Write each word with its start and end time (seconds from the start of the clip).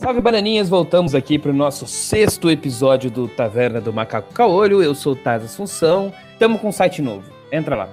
Salve 0.00 0.20
bananinhas, 0.20 0.68
voltamos 0.68 1.14
aqui 1.14 1.38
para 1.38 1.50
o 1.50 1.54
nosso 1.54 1.86
sexto 1.86 2.50
episódio 2.50 3.10
do 3.10 3.28
Taverna 3.28 3.80
do 3.80 3.92
Macaco 3.92 4.32
Caolho. 4.32 4.82
Eu 4.82 4.94
sou 4.94 5.14
o 5.14 5.28
Assunção, 5.28 6.12
estamos 6.32 6.60
com 6.60 6.68
um 6.68 6.72
site 6.72 7.02
novo. 7.02 7.30
Entra 7.50 7.76
lá. 7.76 7.88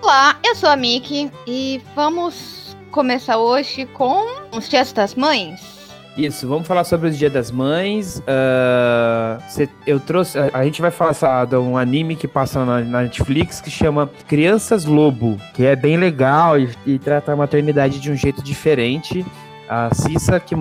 Olá, 0.00 0.38
eu 0.44 0.54
sou 0.54 0.68
a 0.68 0.76
Miki 0.76 1.30
e 1.46 1.82
vamos 1.94 2.76
começar 2.90 3.38
hoje 3.38 3.86
com 3.86 4.26
os 4.56 4.68
dias 4.68 4.92
das 4.92 5.14
mães. 5.14 5.81
Isso, 6.16 6.46
vamos 6.46 6.66
falar 6.66 6.84
sobre 6.84 7.08
os 7.08 7.16
Dia 7.16 7.30
das 7.30 7.50
Mães. 7.50 8.18
Uh, 8.18 9.42
cê, 9.48 9.68
eu 9.86 9.98
trouxe. 9.98 10.38
A, 10.38 10.50
a, 10.52 10.64
gente 10.64 10.82
vai 10.82 10.90
falar 10.90 11.46
de 11.46 11.56
um 11.56 11.76
anime 11.76 12.16
que 12.16 12.28
passa 12.28 12.64
na, 12.64 12.80
na, 12.80 13.02
Netflix 13.02 13.60
que 13.60 13.70
chama 13.70 14.10
Crianças 14.28 14.84
Lobo, 14.84 15.38
que 15.54 15.64
é 15.64 15.74
bem 15.74 15.96
legal 15.96 16.58
e, 16.58 16.68
e 16.86 16.98
trata 16.98 17.32
a 17.32 17.36
maternidade 17.36 17.98
de 17.98 18.10
um 18.10 18.16
jeito 18.16 18.42
diferente. 18.42 19.24
A 19.68 19.88
Cissa, 19.94 20.38
que 20.38 20.54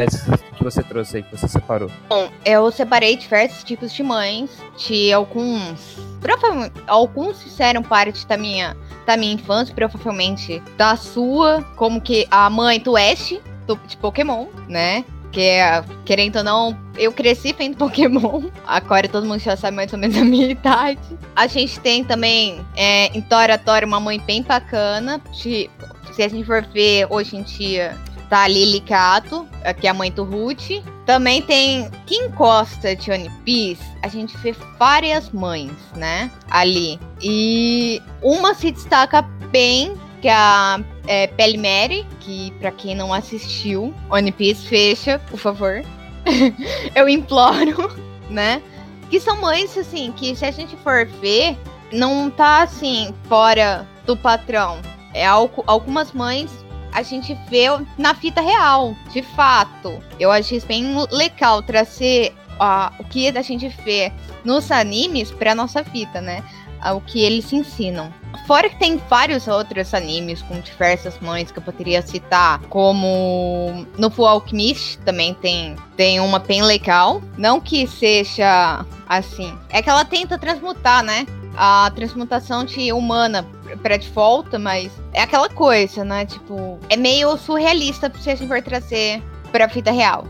que 0.55 0.63
você 0.63 0.81
trouxe 0.83 1.17
aí, 1.17 1.23
que 1.23 1.35
você 1.35 1.47
separou? 1.47 1.91
Bom, 2.07 2.29
eu 2.45 2.71
separei 2.71 3.17
diversos 3.17 3.61
tipos 3.61 3.91
de 3.91 4.03
mães, 4.03 4.49
de 4.77 5.11
alguns. 5.11 5.97
Provavelmente, 6.21 6.73
alguns 6.87 7.41
fizeram 7.41 7.83
parte 7.83 8.25
da 8.25 8.37
minha, 8.37 8.77
da 9.05 9.17
minha 9.17 9.33
infância, 9.33 9.75
provavelmente 9.75 10.63
da 10.77 10.95
sua, 10.95 11.61
como 11.75 11.99
que 11.99 12.25
a 12.31 12.49
mãe 12.49 12.79
do 12.79 12.95
Ash, 12.95 13.37
do, 13.67 13.75
de 13.85 13.97
Pokémon, 13.97 14.45
né? 14.69 15.03
Que 15.31 15.41
é, 15.41 15.83
querendo 16.05 16.37
ou 16.37 16.43
não, 16.43 16.77
eu 16.97 17.11
cresci 17.11 17.53
vendo 17.53 17.77
Pokémon. 17.77 18.43
Agora 18.65 19.07
todo 19.07 19.25
mundo 19.25 19.39
já 19.39 19.55
sabe 19.55 19.77
mais 19.77 19.91
ou 19.93 19.99
menos 19.99 20.17
a 20.17 20.23
minha 20.25 20.49
idade. 20.49 20.99
A 21.35 21.47
gente 21.47 21.79
tem 21.79 22.03
também 22.03 22.65
é, 22.75 23.07
em 23.07 23.21
Tora 23.21 23.57
Tora 23.57 23.85
uma 23.85 23.99
mãe 23.99 24.19
bem 24.19 24.43
bacana. 24.43 25.21
De, 25.41 25.69
se 26.13 26.23
a 26.23 26.27
gente 26.27 26.45
for 26.45 26.61
ver 26.73 27.07
hoje 27.09 27.37
em 27.37 27.43
dia, 27.43 27.97
tá 28.29 28.43
a 28.43 28.47
Lily 28.47 28.81
Kato, 28.81 29.47
que 29.79 29.87
é 29.87 29.89
a 29.89 29.93
mãe 29.93 30.11
do 30.11 30.23
Ruth. 30.23 30.83
Também 31.05 31.41
tem 31.41 31.89
quem 32.05 32.29
gosta 32.29 32.95
de 32.95 33.11
One 33.11 33.29
Piece, 33.43 33.83
a 34.01 34.07
gente 34.07 34.37
vê 34.37 34.55
várias 34.77 35.29
mães, 35.31 35.71
né? 35.95 36.31
Ali. 36.49 36.99
E 37.21 38.01
uma 38.21 38.53
se 38.53 38.71
destaca 38.71 39.21
bem 39.51 39.97
que 40.21 40.27
é 40.27 40.33
a 40.33 40.79
é, 41.07 41.27
Pele 41.27 41.57
Mary, 41.57 42.05
que 42.19 42.51
para 42.59 42.71
quem 42.71 42.95
não 42.95 43.13
assistiu, 43.13 43.93
One 44.09 44.31
Piece 44.31 44.67
fecha, 44.67 45.19
por 45.29 45.39
favor. 45.39 45.83
eu 46.95 47.09
imploro, 47.09 47.91
né? 48.29 48.61
Que 49.09 49.19
são 49.19 49.41
mães, 49.41 49.77
assim, 49.77 50.11
que 50.11 50.35
se 50.35 50.45
a 50.45 50.51
gente 50.51 50.75
for 50.77 51.05
ver, 51.05 51.57
não 51.91 52.29
tá 52.29 52.63
assim, 52.63 53.13
fora 53.27 53.87
do 54.05 54.15
patrão. 54.15 54.79
É 55.13 55.25
algo, 55.25 55.63
algumas 55.67 56.11
mães 56.13 56.49
a 56.93 57.01
gente 57.03 57.37
vê 57.49 57.65
na 57.97 58.13
fita 58.13 58.41
real, 58.41 58.95
de 59.11 59.21
fato. 59.21 60.01
Eu 60.19 60.31
achei 60.31 60.59
bem 60.61 60.95
legal 61.11 61.61
trazer 61.61 62.33
uh, 62.61 62.93
o 62.99 63.03
que 63.05 63.29
a 63.29 63.41
gente 63.41 63.67
vê 63.83 64.11
nos 64.43 64.71
animes 64.71 65.31
pra 65.31 65.55
nossa 65.55 65.83
fita, 65.83 66.21
né? 66.21 66.43
Uh, 66.85 66.95
o 66.95 67.01
que 67.01 67.21
eles 67.21 67.51
ensinam. 67.53 68.11
Fora 68.47 68.69
que 68.69 68.79
tem 68.79 68.97
vários 69.09 69.47
outros 69.47 69.93
animes 69.93 70.41
com 70.41 70.59
diversas 70.59 71.19
mães 71.19 71.51
que 71.51 71.59
eu 71.59 71.63
poderia 71.63 72.01
citar, 72.01 72.59
como 72.69 73.85
no 73.97 74.09
Full 74.09 74.27
Alchemist 74.27 74.97
também 74.99 75.33
tem, 75.35 75.75
tem 75.95 76.19
uma 76.19 76.39
bem 76.39 76.63
legal. 76.63 77.21
Não 77.37 77.59
que 77.59 77.85
seja 77.87 78.85
assim. 79.07 79.55
É 79.69 79.81
que 79.81 79.89
ela 79.89 80.03
tenta 80.03 80.37
transmutar, 80.37 81.03
né? 81.03 81.25
A 81.55 81.91
transmutação 81.95 82.63
de 82.65 82.91
humana 82.91 83.45
para 83.81 83.97
de 83.97 84.09
volta, 84.09 84.57
mas 84.57 84.91
é 85.13 85.21
aquela 85.21 85.49
coisa, 85.49 86.03
né? 86.03 86.25
Tipo, 86.25 86.79
é 86.89 86.97
meio 86.97 87.37
surrealista 87.37 88.11
se 88.19 88.29
a 88.29 88.35
gente 88.35 88.47
for 88.47 88.61
trazer 88.61 89.21
pra 89.51 89.67
vida 89.67 89.91
real. 89.91 90.25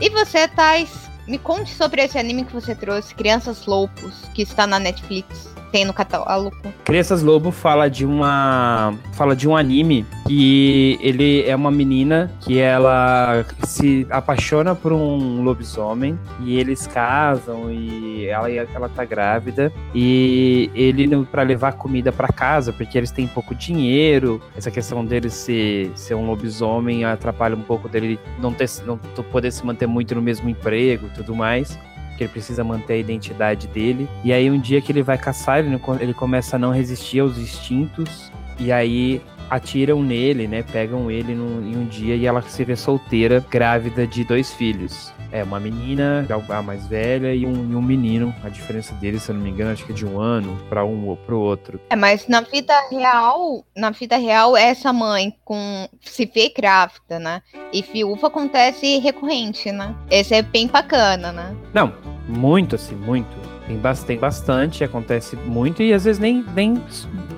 E 0.00 0.10
você, 0.10 0.48
Thais, 0.48 0.90
me 1.28 1.38
conte 1.38 1.72
sobre 1.74 2.02
esse 2.02 2.18
anime 2.18 2.44
que 2.44 2.52
você 2.52 2.74
trouxe, 2.74 3.14
Crianças 3.14 3.66
Loucos, 3.66 4.24
que 4.34 4.42
está 4.42 4.66
na 4.66 4.78
Netflix 4.78 5.51
tem 5.72 5.84
no 5.86 5.94
catálogo. 5.94 6.54
Crianças 6.84 7.22
Lobo 7.22 7.50
fala 7.50 7.88
de 7.88 8.04
uma 8.04 8.94
fala 9.14 9.34
de 9.34 9.48
um 9.48 9.56
anime 9.56 10.04
que 10.28 10.98
ele 11.00 11.42
é 11.48 11.56
uma 11.56 11.70
menina 11.70 12.30
que 12.40 12.58
ela 12.58 13.44
se 13.64 14.06
apaixona 14.10 14.74
por 14.74 14.92
um 14.92 15.42
lobisomem 15.42 16.18
e 16.40 16.58
eles 16.58 16.86
casam 16.86 17.72
e 17.72 18.26
ela 18.26 18.50
ela 18.50 18.88
tá 18.88 19.04
grávida 19.04 19.72
e 19.94 20.70
ele 20.74 21.24
para 21.24 21.42
levar 21.42 21.72
comida 21.72 22.12
para 22.12 22.28
casa 22.28 22.72
porque 22.72 22.98
eles 22.98 23.10
têm 23.10 23.26
pouco 23.26 23.54
dinheiro 23.54 24.42
essa 24.54 24.70
questão 24.70 25.04
dele 25.04 25.30
ser, 25.30 25.90
ser 25.94 26.14
um 26.14 26.26
lobisomem 26.26 27.04
atrapalha 27.04 27.56
um 27.56 27.62
pouco 27.62 27.88
dele 27.88 28.20
não 28.38 28.52
ter 28.52 28.68
não 28.86 28.98
poder 28.98 29.50
se 29.50 29.64
manter 29.64 29.86
muito 29.86 30.14
no 30.14 30.20
mesmo 30.20 30.48
emprego 30.48 31.06
e 31.06 31.10
tudo 31.10 31.34
mais 31.34 31.78
que 32.22 32.24
ele 32.24 32.32
precisa 32.32 32.62
manter 32.62 32.94
a 32.94 32.96
identidade 32.96 33.66
dele. 33.66 34.08
E 34.24 34.32
aí 34.32 34.50
um 34.50 34.58
dia 34.58 34.80
que 34.80 34.92
ele 34.92 35.02
vai 35.02 35.18
caçar, 35.18 35.58
ele, 35.58 35.80
ele 36.00 36.14
começa 36.14 36.56
a 36.56 36.58
não 36.58 36.70
resistir 36.70 37.20
aos 37.20 37.36
instintos. 37.38 38.30
E 38.58 38.70
aí 38.70 39.20
atiram 39.52 40.02
nele, 40.02 40.48
né? 40.48 40.62
Pegam 40.62 41.10
ele 41.10 41.34
num, 41.34 41.60
em 41.60 41.76
um 41.76 41.84
dia 41.84 42.16
e 42.16 42.24
ela 42.24 42.40
se 42.40 42.64
vê 42.64 42.74
solteira, 42.74 43.44
grávida 43.50 44.06
de 44.06 44.24
dois 44.24 44.50
filhos. 44.50 45.12
É, 45.30 45.44
uma 45.44 45.60
menina, 45.60 46.26
a 46.48 46.62
mais 46.62 46.86
velha, 46.86 47.34
e 47.34 47.44
um, 47.44 47.70
e 47.70 47.76
um 47.76 47.82
menino. 47.82 48.34
A 48.42 48.48
diferença 48.48 48.94
deles, 48.94 49.22
se 49.22 49.30
eu 49.30 49.34
não 49.34 49.42
me 49.42 49.50
engano, 49.50 49.70
acho 49.70 49.84
que 49.84 49.92
é 49.92 49.94
de 49.94 50.06
um 50.06 50.18
ano 50.18 50.58
para 50.70 50.84
um 50.84 51.06
ou 51.06 51.16
pro 51.18 51.38
outro. 51.38 51.78
É, 51.90 51.96
mas 51.96 52.26
na 52.28 52.40
vida 52.40 52.74
real, 52.90 53.62
na 53.76 53.90
vida 53.90 54.16
real, 54.16 54.56
essa 54.56 54.90
mãe 54.90 55.34
com 55.44 55.86
se 56.00 56.24
vê 56.24 56.50
grávida, 56.54 57.18
né? 57.18 57.42
E 57.72 57.82
viúva 57.82 58.28
acontece 58.28 58.98
recorrente, 58.98 59.70
né? 59.70 59.94
Esse 60.10 60.34
é 60.34 60.42
bem 60.42 60.66
bacana, 60.66 61.30
né? 61.30 61.54
Não, 61.74 61.92
muito 62.26 62.76
assim, 62.76 62.94
muito. 62.94 63.51
Tem, 63.66 63.80
tem 64.06 64.18
bastante, 64.18 64.84
acontece 64.84 65.36
muito, 65.36 65.82
e 65.82 65.92
às 65.92 66.04
vezes 66.04 66.18
nem, 66.18 66.44
nem 66.54 66.82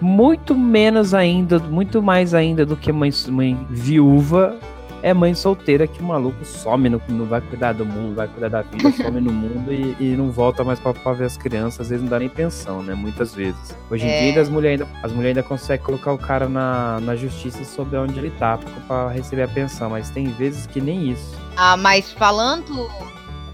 muito 0.01 0.55
menos 0.55 1.13
ainda, 1.15 1.59
muito 1.59 2.03
mais 2.03 2.35
ainda 2.35 2.65
do 2.65 2.77
que 2.77 2.91
mãe, 2.93 3.11
mãe 3.31 3.67
viúva 3.71 4.59
é 5.05 5.13
mãe 5.13 5.35
solteira 5.35 5.87
que 5.87 6.01
o 6.01 6.03
maluco 6.03 6.43
some, 6.47 6.89
não, 6.89 6.99
não 7.11 7.27
vai 7.27 7.43
cuidar 7.43 7.75
do 7.75 7.85
mundo, 7.85 8.15
vai 8.15 8.27
cuidar 8.27 8.49
da 8.49 8.63
vida, 8.63 8.91
some 8.97 9.21
no 9.21 9.31
mundo 9.31 9.71
e, 9.71 9.95
e 10.01 10.17
não 10.17 10.31
volta 10.31 10.65
mais 10.65 10.81
pra, 10.81 10.95
pra, 10.95 11.13
ver 11.13 11.27
as 11.27 11.37
crianças, 11.37 11.83
às 11.83 11.89
vezes 11.91 12.03
não 12.03 12.09
dá 12.09 12.19
nem 12.19 12.31
pensão, 12.31 12.83
né? 12.83 12.95
Muitas 12.95 13.35
vezes. 13.35 13.77
Hoje 13.91 14.07
em 14.07 14.09
é. 14.09 14.33
dia 14.33 14.41
as 14.41 14.49
mulheres 14.49 14.81
ainda, 14.81 14.99
as 15.03 15.13
mulheres 15.13 15.37
ainda 15.37 15.47
conseguem 15.47 15.85
colocar 15.85 16.11
o 16.11 16.17
cara 16.17 16.49
na, 16.49 17.01
na 17.01 17.15
justiça 17.15 17.63
sobre 17.67 17.99
onde 17.99 18.19
ele 18.19 18.31
tá 18.31 18.59
pra 18.89 19.11
receber 19.11 19.43
a 19.43 19.49
pensão, 19.49 19.91
mas 19.91 20.09
tem 20.09 20.25
vezes 20.31 20.67
que 20.67 20.81
nem 20.81 21.11
isso. 21.11 21.39
Ah, 21.55 21.77
mas 21.77 22.11
falando 22.11 22.89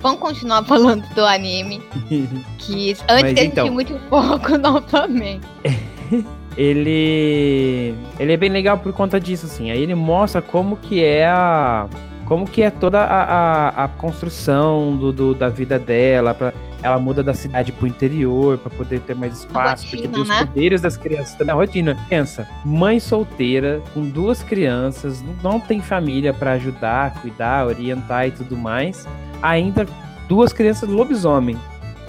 Vamos 0.00 0.20
continuar 0.20 0.64
falando 0.64 1.06
do 1.14 1.24
anime. 1.24 1.82
que 2.58 2.96
antes 3.08 3.34
de 3.34 3.44
então... 3.44 3.70
muito 3.70 3.98
foco 4.08 4.56
novamente. 4.58 5.46
ele 6.56 7.94
ele 8.18 8.32
é 8.32 8.36
bem 8.36 8.50
legal 8.50 8.78
por 8.78 8.92
conta 8.92 9.20
disso, 9.20 9.46
assim. 9.46 9.70
Aí 9.70 9.80
ele 9.82 9.94
mostra 9.94 10.40
como 10.40 10.76
que 10.76 11.04
é 11.04 11.26
a 11.26 11.86
como 12.26 12.46
que 12.46 12.62
é 12.62 12.70
toda 12.70 13.00
a, 13.00 13.22
a, 13.22 13.84
a 13.84 13.88
construção 13.88 14.96
do, 14.96 15.12
do, 15.12 15.34
da 15.34 15.48
vida 15.48 15.78
dela. 15.78 16.32
Pra, 16.32 16.52
ela 16.82 16.98
muda 16.98 17.22
da 17.22 17.34
cidade 17.34 17.72
pro 17.72 17.86
interior 17.86 18.56
para 18.56 18.70
poder 18.70 19.00
ter 19.00 19.14
mais 19.14 19.40
espaço, 19.40 19.84
rotina, 19.84 20.02
porque 20.02 20.08
tem 20.08 20.22
os 20.22 20.28
né? 20.28 20.46
poderes 20.46 20.80
das 20.80 20.96
crianças 20.96 21.46
na 21.46 21.52
rotina. 21.52 21.96
Pensa, 22.08 22.48
mãe 22.64 22.98
solteira 22.98 23.82
com 23.92 24.08
duas 24.08 24.42
crianças, 24.42 25.22
não 25.42 25.60
tem 25.60 25.80
família 25.80 26.32
para 26.32 26.52
ajudar, 26.52 27.20
cuidar, 27.20 27.66
orientar 27.66 28.28
e 28.28 28.30
tudo 28.30 28.56
mais. 28.56 29.06
Ainda 29.42 29.86
duas 30.28 30.52
crianças 30.52 30.88
lobisomem, 30.88 31.56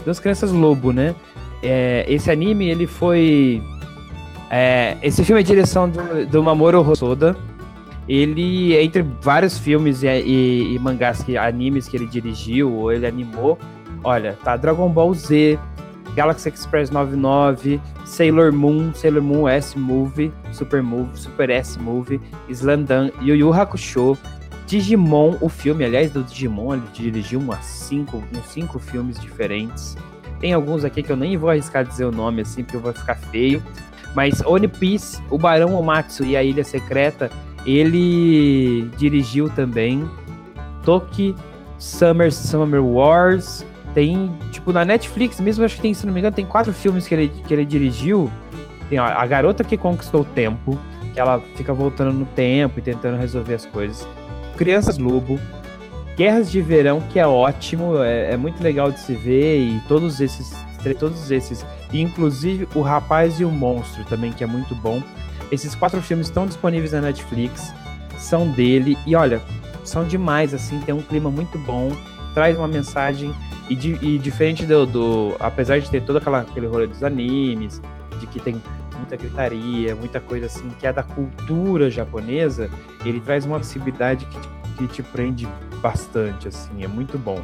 duas 0.04 0.20
crianças 0.20 0.52
lobo, 0.52 0.92
né? 0.92 1.16
É, 1.64 2.06
esse 2.08 2.32
anime 2.32 2.70
ele 2.70 2.88
foi 2.88 3.62
é, 4.54 4.98
esse 5.02 5.24
filme 5.24 5.40
é 5.40 5.44
direção 5.44 5.90
do, 5.90 6.26
do 6.28 6.44
Mamoru 6.44 6.86
Hosoda. 6.86 7.38
Ele, 8.10 8.76
entre 8.76 9.02
vários 9.22 9.58
filmes 9.58 10.04
e, 10.04 10.08
e, 10.08 10.76
e, 10.76 10.80
mangás, 10.80 11.24
que, 11.24 11.38
animes 11.38 11.88
que 11.88 11.96
ele 11.96 12.06
dirigiu 12.06 12.70
ou 12.70 12.92
ele 12.92 13.08
animou, 13.08 13.58
olha, 14.04 14.38
tá 14.44 14.58
Dragon 14.58 14.90
Ball 14.90 15.14
Z, 15.14 15.58
Galaxy 16.16 16.50
Express 16.50 16.92
99, 16.92 17.80
Sailor 18.04 18.52
Moon, 18.52 18.92
Sailor 18.94 19.22
Moon 19.22 19.48
S 19.48 19.80
Movie, 19.80 20.34
Super 20.52 20.84
Movie, 20.84 21.18
Super 21.18 21.50
S 21.50 21.80
Movie, 21.80 22.20
Slandam, 22.50 23.10
Yu 23.22 23.36
Yu 23.36 23.54
Hakusho, 23.54 24.18
Digimon, 24.72 25.36
o 25.42 25.50
filme, 25.50 25.84
aliás, 25.84 26.12
do 26.12 26.24
Digimon, 26.24 26.76
ele 26.76 26.84
dirigiu 26.94 27.42
umas 27.42 27.66
cinco, 27.66 28.24
uns 28.34 28.48
cinco 28.48 28.80
filmes 28.80 29.20
diferentes. 29.20 29.98
Tem 30.40 30.54
alguns 30.54 30.86
aqui 30.86 31.04
que 31.04 31.12
eu 31.12 31.18
nem 31.18 31.36
vou 31.36 31.50
arriscar 31.50 31.84
dizer 31.84 32.06
o 32.06 32.12
nome 32.12 32.44
assim, 32.44 32.64
porque 32.64 32.78
vai 32.78 32.94
ficar 32.94 33.16
feio. 33.16 33.62
Mas 34.16 34.40
One 34.46 34.70
Piece, 34.70 35.22
o 35.30 35.38
Barão 35.38 35.76
Omatsu 35.76 36.24
e 36.24 36.38
a 36.38 36.44
Ilha 36.44 36.64
Secreta, 36.64 37.30
ele 37.66 38.90
dirigiu 38.98 39.50
também. 39.50 40.10
Toki, 40.86 41.36
Summer 41.78 42.32
Summer 42.32 42.82
Wars. 42.82 43.66
Tem, 43.94 44.34
tipo, 44.52 44.72
na 44.72 44.86
Netflix 44.86 45.42
mesmo, 45.42 45.66
acho 45.66 45.76
que 45.76 45.82
tem, 45.82 45.94
se 45.94 46.06
não 46.06 46.14
me 46.14 46.22
engano, 46.22 46.34
tem 46.34 46.46
quatro 46.46 46.72
filmes 46.72 47.06
que 47.06 47.14
ele, 47.14 47.28
que 47.28 47.54
ele 47.54 47.66
dirigiu. 47.66 48.32
Tem 48.90 49.00
ó, 49.00 49.04
A 49.04 49.26
Garota 49.26 49.66
que 49.66 49.76
Conquistou 49.76 50.22
o 50.22 50.26
Tempo, 50.26 50.80
que 51.14 51.20
ela 51.20 51.42
fica 51.58 51.74
voltando 51.74 52.14
no 52.14 52.26
tempo 52.26 52.80
e 52.80 52.82
tentando 52.82 53.18
resolver 53.18 53.56
as 53.56 53.66
coisas. 53.66 54.08
Crianças 54.62 55.00
Lobo, 55.00 55.40
Guerras 56.16 56.52
de 56.52 56.62
Verão, 56.62 57.02
que 57.10 57.18
é 57.18 57.26
ótimo, 57.26 57.98
é, 57.98 58.34
é 58.34 58.38
muito 58.38 58.62
legal 58.62 58.92
de 58.92 59.00
se 59.00 59.16
ver, 59.16 59.58
e 59.58 59.82
todos 59.88 60.22
esses, 60.22 60.54
todos 61.00 61.32
esses, 61.32 61.66
inclusive 61.92 62.68
O 62.76 62.82
Rapaz 62.82 63.40
e 63.40 63.44
o 63.44 63.50
Monstro 63.50 64.04
também, 64.06 64.32
que 64.32 64.44
é 64.44 64.48
muito 64.48 64.76
bom. 64.76 65.02
Esses 65.52 65.74
quatro 65.74 66.00
filmes 66.00 66.28
estão 66.28 66.46
disponíveis 66.46 66.92
na 66.92 67.02
Netflix, 67.02 67.74
são 68.20 68.52
dele, 68.52 68.96
e 69.08 69.16
olha, 69.16 69.42
são 69.84 70.06
demais, 70.06 70.54
assim, 70.54 70.80
tem 70.82 70.94
um 70.94 71.02
clima 71.02 71.32
muito 71.32 71.58
bom, 71.58 71.92
traz 72.36 72.56
uma 72.56 72.68
mensagem, 72.68 73.34
e, 73.68 73.76
de, 73.76 73.98
e 74.00 74.20
diferente 74.20 74.64
do, 74.64 74.86
do, 74.86 75.36
Apesar 75.40 75.80
de 75.80 75.90
ter 75.90 76.04
todo 76.04 76.18
aquela, 76.18 76.42
aquele 76.42 76.68
rolê 76.68 76.86
dos 76.86 77.04
animes, 77.04 77.82
de 78.20 78.28
que 78.28 78.40
tem 78.40 78.62
muita 79.02 79.18
gritaria, 79.18 79.96
muita 79.96 80.20
coisa 80.20 80.46
assim, 80.46 80.70
que 80.80 80.86
é 80.86 80.94
da 80.94 81.04
cultura 81.04 81.90
japonesa, 81.90 82.70
ele 83.04 83.20
traz 83.20 83.46
uma 83.46 83.58
acessibilidade 83.58 84.26
que, 84.26 84.78
que 84.78 84.88
te 84.88 85.04
prende 85.04 85.48
bastante, 85.82 86.48
assim, 86.48 86.84
é 86.84 86.88
muito 86.88 87.18
bom. 87.18 87.44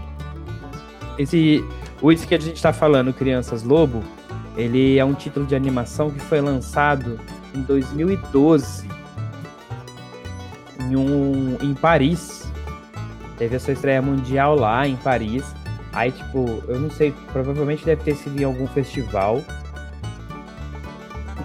Esse, 1.18 1.66
o 2.02 2.12
esse 2.12 2.28
que 2.28 2.36
a 2.36 2.40
gente 2.40 2.56
está 2.56 2.72
falando, 2.72 3.12
Crianças 3.12 3.64
Lobo, 3.64 4.04
ele 4.56 4.98
é 4.98 5.06
um 5.06 5.14
título 5.14 5.46
de 5.46 5.56
animação 5.56 6.12
que 6.12 6.20
foi 6.20 6.40
lançado 6.42 7.20
em 7.54 7.62
2012 7.62 8.88
em, 10.80 10.96
um, 10.96 11.58
em 11.62 11.74
Paris. 11.74 12.52
Teve 13.38 13.56
a 13.56 13.60
sua 13.60 13.74
estreia 13.74 14.02
mundial 14.02 14.56
lá 14.56 14.88
em 14.88 14.96
Paris. 14.96 15.44
Aí, 15.94 16.12
tipo, 16.12 16.64
eu 16.68 16.80
não 16.80 16.90
sei, 16.92 17.14
provavelmente 17.32 17.84
deve 17.84 18.04
ter 18.04 18.16
sido 18.16 18.40
em 18.40 18.44
algum 18.44 18.68
festival 18.68 19.44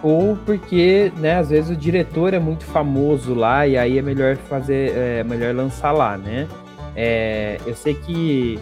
ou 0.02 0.36
porque, 0.44 1.12
né, 1.16 1.36
às 1.36 1.50
vezes 1.50 1.70
o 1.70 1.76
diretor 1.76 2.34
é 2.34 2.38
muito 2.38 2.64
famoso 2.64 3.34
lá 3.34 3.66
e 3.66 3.78
aí 3.78 3.98
é 3.98 4.02
melhor 4.02 4.36
fazer, 4.36 4.92
é 4.96 5.24
melhor 5.24 5.54
lançar 5.54 5.92
lá, 5.92 6.18
né? 6.18 6.48
É, 6.96 7.58
eu 7.64 7.74
sei 7.74 7.94
que 7.94 8.58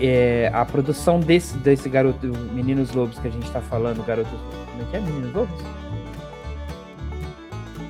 é, 0.00 0.50
a 0.52 0.64
produção 0.64 1.20
desse, 1.20 1.56
desse 1.58 1.88
garoto, 1.88 2.26
Meninos 2.52 2.92
Lobos 2.92 3.18
que 3.18 3.28
a 3.28 3.30
gente 3.30 3.50
tá 3.50 3.60
falando, 3.60 4.04
garoto. 4.04 4.30
Como 4.70 4.82
é 4.82 4.84
que 4.90 4.96
é? 4.96 5.00
Meninos 5.00 5.34
Lobos? 5.34 5.64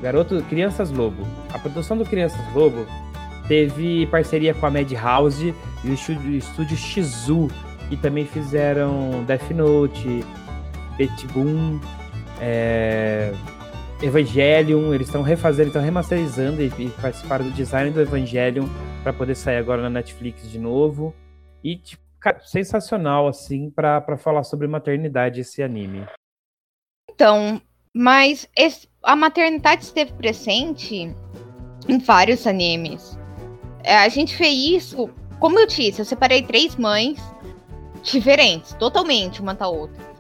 Garoto 0.03 0.43
Crianças 0.51 0.91
Lobo. 0.91 1.27
A 1.53 1.59
produção 1.59 1.97
do 1.97 2.05
Crianças 2.05 2.41
Lobo 2.53 2.87
teve 3.49 4.07
parceria 4.07 4.53
com 4.53 4.67
a 4.67 4.71
Madhouse 4.71 5.55
e 5.83 5.89
o 5.89 5.95
estúdio, 5.95 6.31
estúdio 6.33 6.77
Shizu, 6.77 7.49
que 7.89 7.97
também 7.97 8.27
fizeram 8.27 9.25
Death 9.27 9.51
Note, 9.53 10.23
Betboom, 10.97 11.81
é, 12.41 13.33
Evangelion, 14.03 14.93
eles 14.93 15.07
estão 15.07 15.23
refazendo, 15.23 15.69
estão 15.69 15.83
remasterizando 15.83 16.63
e, 16.63 16.67
e, 16.79 16.91
participaram 17.01 17.45
do 17.45 17.53
design 17.53 17.91
do 17.91 18.01
Evangelion 18.01 18.67
para 19.03 19.13
poder 19.13 19.35
sair 19.35 19.57
agora 19.57 19.83
na 19.83 19.91
Netflix 19.91 20.51
de 20.51 20.59
novo. 20.59 21.15
E, 21.63 21.77
tipo, 21.77 22.03
cara, 22.21 22.41
sensacional, 22.41 23.27
assim, 23.27 23.71
para 23.71 24.17
falar 24.19 24.45
sobre 24.45 24.67
maternidade 24.67 25.41
esse 25.41 25.63
anime. 25.63 26.07
Então, 27.11 27.61
mas 27.95 28.49
esse, 28.57 28.89
a 29.03 29.15
maternidade 29.15 29.85
esteve 29.85 30.13
presente 30.15 31.15
em 31.89 31.99
vários 31.99 32.47
animes. 32.47 33.19
É, 33.83 33.97
a 33.97 34.09
gente 34.09 34.37
fez 34.37 34.83
isso, 34.83 35.09
como 35.39 35.59
eu 35.59 35.67
disse, 35.67 36.01
eu 36.01 36.05
separei 36.05 36.43
três 36.43 36.75
mães 36.77 37.21
diferentes, 38.03 38.75
totalmente 38.75 39.41
uma 39.41 39.55
da 39.55 39.69
outra. 39.69 40.14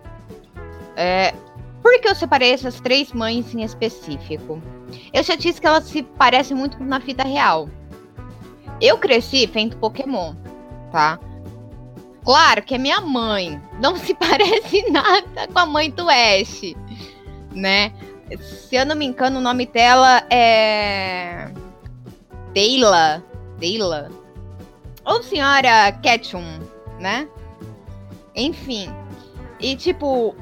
É, 0.97 1.35
por 1.83 2.01
que 2.01 2.09
eu 2.09 2.15
separei 2.15 2.53
essas 2.53 2.81
três 2.81 3.13
mães 3.13 3.55
em 3.55 3.63
específico? 3.63 4.63
Eu 5.13 5.23
já 5.23 5.35
disse 5.35 5.61
que 5.61 5.67
elas 5.67 5.85
se 5.85 6.03
parecem 6.03 6.57
muito 6.57 6.83
na 6.83 6.99
vida 6.99 7.23
real. 7.23 7.69
Eu 8.81 8.99
cresci 8.99 9.47
vendo 9.47 9.77
Pokémon, 9.77 10.35
tá? 10.91 11.19
Claro 12.25 12.63
que 12.63 12.75
a 12.75 12.79
minha 12.79 13.01
mãe 13.01 13.61
não 13.81 13.97
se 13.97 14.15
parece 14.17 14.91
nada 14.91 15.47
com 15.53 15.59
a 15.59 15.67
mãe 15.67 15.91
do 15.91 16.09
Ash, 16.09 16.75
né? 17.53 17.93
Se 18.41 18.77
eu 18.77 18.87
não 18.87 18.97
me 18.97 19.05
engano, 19.05 19.39
o 19.39 19.43
nome 19.43 19.67
dela 19.67 20.25
é. 20.31 21.53
Deila. 22.53 23.23
Deila. 23.59 24.11
Ou 25.05 25.23
senhora 25.23 25.93
Ketchum, 26.03 26.61
né? 26.99 27.29
Enfim. 28.35 28.89
E, 29.61 29.77
tipo, 29.77 30.35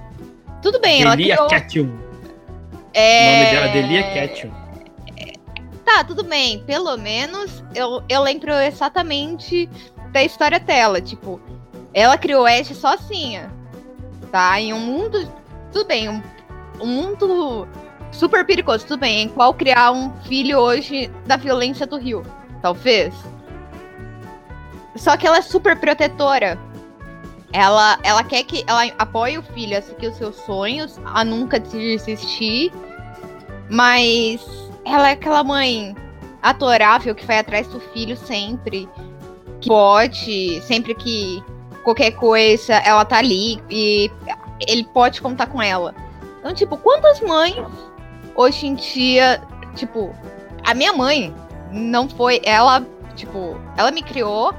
tudo 0.63 0.81
bem, 0.81 1.05
Delia 1.05 1.35
ela 1.35 1.47
criou... 1.47 1.49
Ketchum. 1.49 1.99
É... 2.95 3.29
O 3.29 3.39
nome 3.39 3.51
dela 3.51 3.67
é 3.67 3.73
Delia 3.73 4.03
Ketchum. 4.13 4.63
Tá, 5.85 6.05
tudo 6.05 6.25
bem. 6.25 6.63
Pelo 6.65 6.97
menos 6.97 7.63
eu, 7.75 8.03
eu 8.09 8.23
lembro 8.23 8.53
exatamente 8.53 9.69
da 10.11 10.23
história 10.23 10.59
dela. 10.59 11.01
Tipo, 11.01 11.41
ela 11.93 12.17
criou 12.17 12.47
Ash 12.47 12.69
sozinha. 12.69 13.53
Tá? 14.31 14.61
Em 14.61 14.73
um 14.73 14.79
mundo. 14.79 15.31
Tudo 15.73 15.87
bem, 15.87 16.09
um, 16.09 16.23
um 16.81 16.87
mundo 16.87 17.67
super 18.11 18.45
perigoso, 18.47 18.87
tudo 18.87 19.01
bem. 19.01 19.23
Em 19.23 19.29
qual 19.29 19.53
criar 19.53 19.91
um 19.91 20.13
filho 20.23 20.59
hoje 20.59 21.11
da 21.27 21.37
violência 21.37 21.87
do 21.87 21.99
Rio? 21.99 22.23
Talvez. 22.61 23.15
Só 24.97 25.17
que 25.17 25.27
ela 25.27 25.39
é 25.39 25.43
super 25.43 25.79
protetora. 25.79 26.59
Ela, 27.53 27.99
ela 28.03 28.25
quer 28.25 28.43
que. 28.45 28.65
Ela 28.67 28.85
apoie 28.99 29.39
o 29.39 29.43
filho 29.43 29.77
a 29.77 29.83
seguir 29.83 30.09
os 30.09 30.17
seus 30.17 30.37
sonhos, 30.37 30.99
a 31.05 31.25
nunca 31.25 31.61
desistir. 31.61 32.73
Mas 33.69 34.41
ela 34.85 35.11
é 35.11 35.13
aquela 35.13 35.45
mãe 35.45 35.95
adorável 36.43 37.15
que 37.15 37.27
vai 37.27 37.39
atrás 37.39 37.67
do 37.69 37.81
filho 37.81 38.17
sempre. 38.17 38.89
Que 39.61 39.69
pode, 39.69 40.61
sempre 40.63 40.95
que 40.95 41.43
qualquer 41.85 42.13
coisa, 42.13 42.75
ela 42.75 43.05
tá 43.05 43.19
ali 43.19 43.63
e 43.71 44.11
ele 44.67 44.85
pode 44.85 45.21
contar 45.21 45.47
com 45.47 45.61
ela. 45.61 45.95
Então, 46.41 46.55
tipo, 46.55 46.77
quantas 46.77 47.21
mães 47.21 47.57
hoje 48.35 48.67
em 48.67 48.75
dia, 48.75 49.41
tipo, 49.77 50.15
a 50.65 50.75
minha 50.75 50.93
mãe 50.93 51.35
não 51.71 52.09
foi. 52.09 52.41
Ela, 52.45 52.85
tipo, 53.15 53.57
ela 53.77 53.91
me 53.91 54.03
criou 54.03 54.55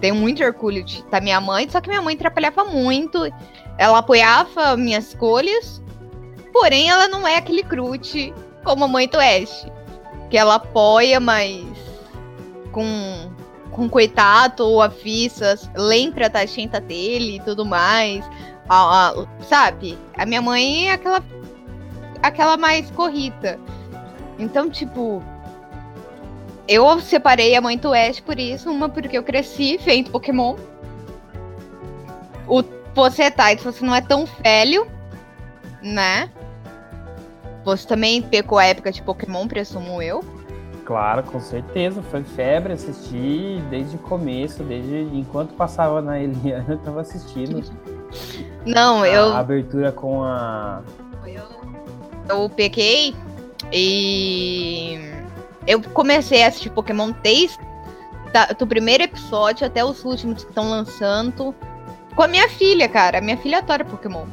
tenho 0.00 0.14
muito 0.14 0.42
orgulho 0.42 0.82
de 0.82 0.98
estar 0.98 1.20
minha 1.20 1.40
mãe, 1.40 1.68
só 1.68 1.80
que 1.80 1.88
minha 1.88 2.02
mãe 2.02 2.16
trabalhava 2.16 2.64
muito, 2.64 3.18
ela 3.76 3.98
apoiava 3.98 4.76
minhas 4.76 5.08
escolhas, 5.08 5.82
porém 6.52 6.88
ela 6.88 7.06
não 7.08 7.26
é 7.26 7.36
aquele 7.36 7.62
crute 7.62 8.32
como 8.64 8.84
a 8.84 8.88
mãe 8.88 9.06
do 9.08 9.18
Ash, 9.18 9.66
que 10.30 10.36
ela 10.36 10.56
apoia, 10.56 11.20
mas 11.20 11.64
com, 12.72 13.30
com 13.70 13.88
coitado 13.88 14.66
ou 14.66 14.82
avissas, 14.82 15.70
lembra 15.76 16.28
da 16.28 16.44
gente 16.46 16.78
dele 16.80 17.36
e 17.36 17.40
tudo 17.40 17.64
mais, 17.64 18.24
a, 18.68 19.10
a, 19.10 19.26
sabe? 19.42 19.98
A 20.16 20.24
minha 20.24 20.40
mãe 20.40 20.88
é 20.88 20.92
aquela, 20.92 21.22
aquela 22.22 22.56
mais 22.56 22.90
corrida. 22.90 23.58
Então, 24.38 24.70
tipo, 24.70 25.22
eu 26.70 27.00
separei 27.00 27.56
a 27.56 27.60
mãe 27.60 27.76
do 27.76 27.92
Ash 27.92 28.20
por 28.20 28.38
isso. 28.38 28.70
Uma 28.70 28.88
porque 28.88 29.18
eu 29.18 29.24
cresci 29.24 29.76
vendo 29.78 30.12
Pokémon. 30.12 30.54
O, 32.46 32.62
você, 32.94 33.28
Tide, 33.28 33.60
você 33.60 33.84
não 33.84 33.92
é 33.92 34.00
tão 34.00 34.24
velho, 34.24 34.86
né? 35.82 36.30
Você 37.64 37.88
também 37.88 38.22
pegou 38.22 38.56
a 38.56 38.66
época 38.66 38.92
de 38.92 39.02
Pokémon, 39.02 39.48
presumo 39.48 40.00
eu. 40.00 40.24
Claro, 40.84 41.24
com 41.24 41.40
certeza. 41.40 42.02
Foi 42.02 42.22
febre, 42.22 42.72
assisti 42.72 43.60
desde 43.68 43.96
o 43.96 43.98
começo, 43.98 44.62
desde 44.62 45.08
enquanto 45.12 45.54
passava 45.54 46.00
na 46.00 46.20
Eliana, 46.20 46.66
eu 46.70 46.78
tava 46.78 47.00
assistindo. 47.00 47.68
Não, 48.64 49.04
eu. 49.04 49.32
A 49.32 49.40
abertura 49.40 49.90
com 49.90 50.22
a. 50.22 50.82
Eu 52.28 52.48
peguei 52.48 53.12
e 53.72 55.19
eu 55.70 55.80
comecei 55.80 56.42
a 56.42 56.48
assistir 56.48 56.70
Pokémon 56.70 57.12
desde 57.22 57.58
da, 58.32 58.46
do 58.46 58.66
primeiro 58.66 59.04
episódio 59.04 59.66
até 59.66 59.84
os 59.84 60.04
últimos 60.04 60.42
que 60.42 60.50
estão 60.50 60.68
lançando. 60.68 61.54
Com 62.14 62.22
a 62.24 62.28
minha 62.28 62.48
filha, 62.48 62.88
cara. 62.88 63.18
A 63.18 63.20
minha 63.20 63.36
filha 63.36 63.58
adora 63.58 63.84
Pokémon. 63.84 64.26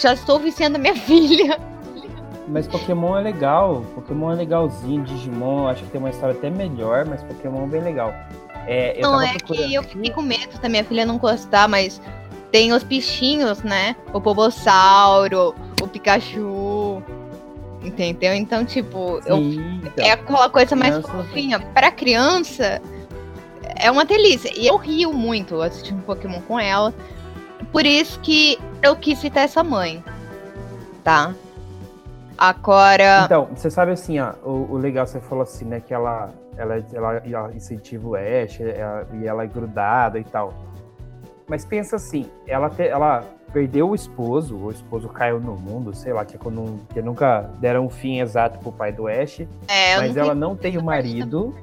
Já 0.00 0.14
estou 0.14 0.38
viciando 0.38 0.76
a 0.76 0.80
minha 0.80 0.96
filha. 0.96 1.60
Mas 2.48 2.66
Pokémon 2.66 3.18
é 3.18 3.20
legal. 3.20 3.84
Pokémon 3.94 4.32
é 4.32 4.36
legalzinho. 4.36 5.04
Digimon, 5.04 5.68
acho 5.68 5.84
que 5.84 5.90
tem 5.90 5.98
uma 5.98 6.10
história 6.10 6.34
até 6.34 6.48
melhor, 6.48 7.04
mas 7.04 7.22
Pokémon 7.22 7.64
é 7.64 7.68
bem 7.68 7.82
legal. 7.82 8.14
É, 8.66 8.98
não, 9.00 9.20
é 9.20 9.34
que 9.34 9.74
eu 9.74 9.82
fiquei 9.82 10.10
com 10.10 10.22
medo 10.22 10.58
da 10.58 10.68
minha 10.68 10.82
filha 10.82 11.06
não 11.06 11.18
gostar, 11.18 11.68
mas 11.68 12.00
tem 12.50 12.72
os 12.72 12.82
bichinhos, 12.82 13.62
né? 13.62 13.94
O 14.12 14.20
Pobossauro, 14.20 15.54
o 15.80 15.86
Pikachu. 15.86 16.65
Entendeu? 17.86 18.34
Então, 18.34 18.64
tipo, 18.64 19.20
eu, 19.24 19.38
então, 19.38 20.04
é 20.04 20.10
aquela 20.10 20.50
coisa 20.50 20.74
mais 20.74 20.98
fofinha. 21.06 21.60
Pra 21.60 21.92
criança, 21.92 22.82
é 23.76 23.88
uma 23.88 24.04
delícia. 24.04 24.50
E 24.56 24.66
eu 24.66 24.76
rio 24.76 25.12
muito 25.12 25.62
assistindo 25.62 26.02
Pokémon 26.02 26.40
com 26.40 26.58
ela. 26.58 26.92
Por 27.70 27.86
isso 27.86 28.18
que 28.20 28.58
eu 28.82 28.96
quis 28.96 29.20
citar 29.20 29.44
essa 29.44 29.62
mãe. 29.62 30.02
Tá? 31.04 31.32
Agora. 32.36 33.22
Então, 33.24 33.48
você 33.54 33.70
sabe 33.70 33.92
assim, 33.92 34.18
ó, 34.18 34.32
o, 34.44 34.72
o 34.72 34.76
legal, 34.76 35.06
você 35.06 35.20
falou 35.20 35.44
assim, 35.44 35.64
né, 35.64 35.80
que 35.80 35.94
ela, 35.94 36.34
ela, 36.56 36.84
ela, 36.92 37.22
ela 37.24 37.54
incentiva 37.54 38.08
o 38.08 38.14
Ash 38.16 38.60
ela, 38.60 39.06
e 39.14 39.28
ela 39.28 39.44
é 39.44 39.46
grudada 39.46 40.18
e 40.18 40.24
tal. 40.24 40.52
Mas 41.46 41.64
pensa 41.64 41.94
assim, 41.94 42.28
ela, 42.48 42.68
te, 42.68 42.82
ela 42.82 43.24
perdeu 43.56 43.88
o 43.88 43.94
esposo, 43.94 44.54
o 44.54 44.70
esposo 44.70 45.08
caiu 45.08 45.40
no 45.40 45.56
mundo, 45.56 45.94
sei 45.94 46.12
lá, 46.12 46.26
que, 46.26 46.36
quando, 46.36 46.78
que 46.92 47.00
nunca 47.00 47.50
deram 47.58 47.86
um 47.86 47.88
fim 47.88 48.20
exato 48.20 48.58
pro 48.58 48.70
pai 48.70 48.92
do 48.92 49.08
Ash. 49.08 49.40
É, 49.66 49.96
mas 49.96 50.14
não 50.14 50.22
ela 50.22 50.34
não 50.34 50.54
tem 50.54 50.76
o 50.76 50.84
marido. 50.84 51.56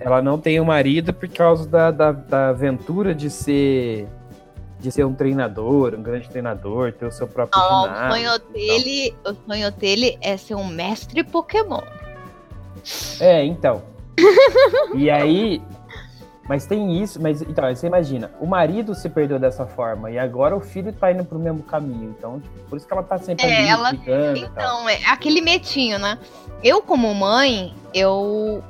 Ela 0.00 0.20
não 0.20 0.36
tem 0.36 0.58
o 0.58 0.64
marido 0.64 1.14
por 1.14 1.28
causa 1.28 1.68
da, 1.68 1.92
da, 1.92 2.10
da 2.10 2.48
aventura 2.48 3.14
de 3.14 3.30
ser 3.30 4.08
de 4.80 4.90
ser 4.90 5.06
um 5.06 5.14
treinador, 5.14 5.94
um 5.94 6.02
grande 6.02 6.28
treinador, 6.28 6.92
ter 6.92 7.06
o 7.06 7.12
seu 7.12 7.28
próprio 7.28 7.62
não, 7.62 7.84
ginásio. 7.84 8.08
O 8.08 8.10
sonho 8.10 8.38
dele, 8.52 9.16
o 9.24 9.34
sonho 9.46 9.70
dele 9.70 10.18
é 10.20 10.36
ser 10.36 10.56
um 10.56 10.66
mestre 10.66 11.22
Pokémon. 11.22 11.82
É, 13.20 13.44
então. 13.44 13.80
e 14.92 15.08
aí, 15.08 15.62
mas 16.48 16.66
tem 16.66 17.02
isso, 17.02 17.20
mas 17.20 17.40
então, 17.40 17.74
você 17.74 17.86
imagina, 17.86 18.30
o 18.38 18.46
marido 18.46 18.94
se 18.94 19.08
perdeu 19.08 19.38
dessa 19.38 19.66
forma 19.66 20.10
e 20.10 20.18
agora 20.18 20.54
o 20.54 20.60
filho 20.60 20.92
tá 20.92 21.10
indo 21.10 21.24
pro 21.24 21.38
mesmo 21.38 21.62
caminho. 21.62 22.14
Então, 22.16 22.38
tipo, 22.38 22.58
por 22.68 22.76
isso 22.76 22.86
que 22.86 22.92
ela 22.92 23.02
tá 23.02 23.16
sempre 23.18 23.46
é, 23.46 23.56
ali, 23.56 23.68
ela, 23.68 23.90
brigando. 23.90 24.38
Então, 24.38 24.88
é 24.88 25.06
aquele 25.06 25.40
metinho, 25.40 25.98
né? 25.98 26.18
Eu, 26.62 26.82
como 26.82 27.12
mãe, 27.14 27.74
eu. 27.94 28.62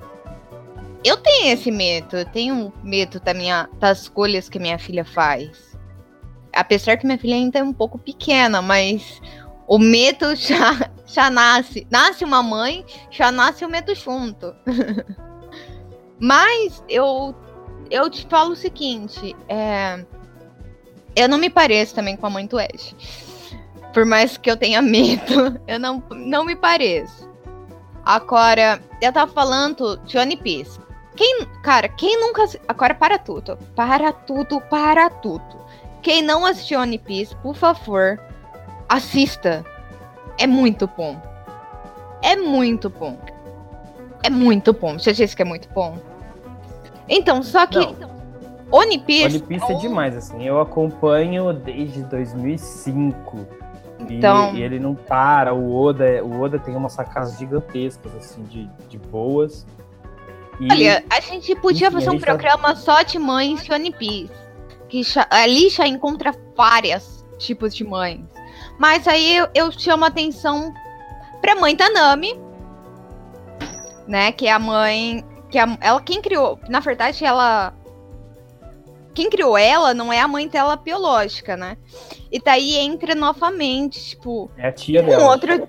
Eu 1.02 1.16
tenho 1.18 1.52
esse 1.52 1.70
medo, 1.70 2.16
eu 2.16 2.24
tenho 2.24 2.72
medo 2.82 3.20
da 3.20 3.34
minha, 3.34 3.68
das 3.78 4.02
escolhas 4.02 4.48
que 4.48 4.58
minha 4.58 4.78
filha 4.78 5.04
faz. 5.04 5.76
Apesar 6.54 6.96
que 6.96 7.04
minha 7.04 7.18
filha 7.18 7.34
ainda 7.34 7.58
é 7.58 7.62
um 7.62 7.74
pouco 7.74 7.98
pequena, 7.98 8.62
mas 8.62 9.20
o 9.66 9.78
medo 9.78 10.34
já, 10.36 10.90
já 11.04 11.28
nasce. 11.28 11.86
Nasce 11.90 12.24
uma 12.24 12.42
mãe, 12.42 12.86
já 13.10 13.32
nasce 13.32 13.64
o 13.64 13.68
medo 13.68 13.94
junto. 13.94 14.54
mas 16.18 16.82
eu 16.88 17.34
eu 17.94 18.10
te 18.10 18.26
falo 18.28 18.50
o 18.50 18.56
seguinte, 18.56 19.36
é, 19.48 20.04
eu 21.14 21.28
não 21.28 21.38
me 21.38 21.48
pareço 21.48 21.94
também 21.94 22.16
com 22.16 22.26
a 22.26 22.30
mãe 22.30 22.44
do 22.44 22.58
Ash. 22.58 22.92
Por 23.92 24.04
mais 24.04 24.36
que 24.36 24.50
eu 24.50 24.56
tenha 24.56 24.82
medo, 24.82 25.60
eu 25.68 25.78
não, 25.78 26.02
não 26.10 26.44
me 26.44 26.56
pareço. 26.56 27.30
Agora, 28.04 28.82
eu 29.00 29.12
tava 29.12 29.32
falando 29.32 29.96
de 29.98 30.18
One 30.18 30.36
Piece. 30.36 30.80
Quem, 31.14 31.46
cara, 31.62 31.88
quem 31.88 32.20
nunca. 32.20 32.44
Agora, 32.66 32.96
para 32.96 33.16
tudo. 33.16 33.56
Para 33.76 34.12
tudo, 34.12 34.60
para 34.62 35.08
tudo. 35.08 35.64
Quem 36.02 36.20
não 36.20 36.44
assistiu 36.44 36.80
One 36.80 36.98
Piece, 36.98 37.36
por 37.36 37.54
favor, 37.54 38.20
assista. 38.88 39.64
É 40.36 40.48
muito 40.48 40.88
bom. 40.88 41.16
É 42.20 42.34
muito 42.34 42.90
bom. 42.90 43.16
É 44.24 44.28
muito 44.28 44.72
bom. 44.72 44.98
Você 44.98 45.12
disse 45.12 45.36
que 45.36 45.42
é 45.42 45.44
muito 45.44 45.68
bom? 45.68 45.96
Então, 47.08 47.42
só 47.42 47.66
que. 47.66 47.78
Não. 47.78 48.14
One 48.70 48.98
Piece. 48.98 49.36
One 49.36 49.40
Piece 49.40 49.72
é, 49.72 49.76
é 49.76 49.78
demais, 49.78 50.16
assim. 50.16 50.42
Eu 50.44 50.60
acompanho 50.60 51.52
desde 51.52 52.02
2005. 52.04 53.46
Então... 54.00 54.54
E, 54.54 54.58
e, 54.58 54.62
ele 54.62 54.78
não 54.78 54.94
para. 54.94 55.54
O 55.54 55.74
Oda, 55.74 56.24
o 56.24 56.40
Oda 56.40 56.58
tem 56.58 56.74
umas 56.74 56.92
sacadas 56.92 57.38
gigantescas, 57.38 58.14
assim, 58.16 58.42
de, 58.44 58.68
de 58.88 58.98
boas. 58.98 59.66
E, 60.60 60.70
Olha, 60.70 61.04
a 61.10 61.20
gente 61.20 61.54
podia 61.56 61.88
enfim, 61.88 61.96
fazer 61.96 62.10
um 62.10 62.18
programa 62.18 62.68
tá... 62.68 62.76
só 62.76 63.02
de 63.02 63.18
mães 63.18 63.64
de 63.64 63.72
One 63.72 63.92
Piece. 63.92 64.32
Que 64.88 65.02
ali 65.30 65.68
já 65.68 65.86
encontra 65.86 66.32
vários 66.56 67.24
tipos 67.38 67.74
de 67.74 67.84
mães. 67.84 68.20
Mas 68.78 69.06
aí 69.06 69.36
eu, 69.36 69.48
eu 69.54 69.72
chamo 69.72 70.04
a 70.04 70.08
atenção 70.08 70.72
pra 71.40 71.56
mãe 71.56 71.76
Tanami, 71.76 72.38
né? 74.06 74.32
Que 74.32 74.46
é 74.46 74.52
a 74.52 74.58
mãe 74.58 75.24
que 75.54 75.58
a, 75.60 75.78
ela 75.80 76.00
quem 76.00 76.20
criou, 76.20 76.58
na 76.68 76.80
verdade 76.80 77.24
ela 77.24 77.72
quem 79.14 79.30
criou 79.30 79.56
ela 79.56 79.94
não 79.94 80.12
é 80.12 80.20
a 80.20 80.26
mãe 80.26 80.48
dela 80.48 80.74
biológica, 80.74 81.56
né? 81.56 81.76
E 82.32 82.40
daí 82.40 82.74
entra 82.74 83.14
novamente, 83.14 84.04
tipo, 84.04 84.50
é 84.56 84.66
a 84.66 84.72
tia 84.72 85.00
um 85.00 85.06
dela. 85.06 85.30
Outro, 85.30 85.68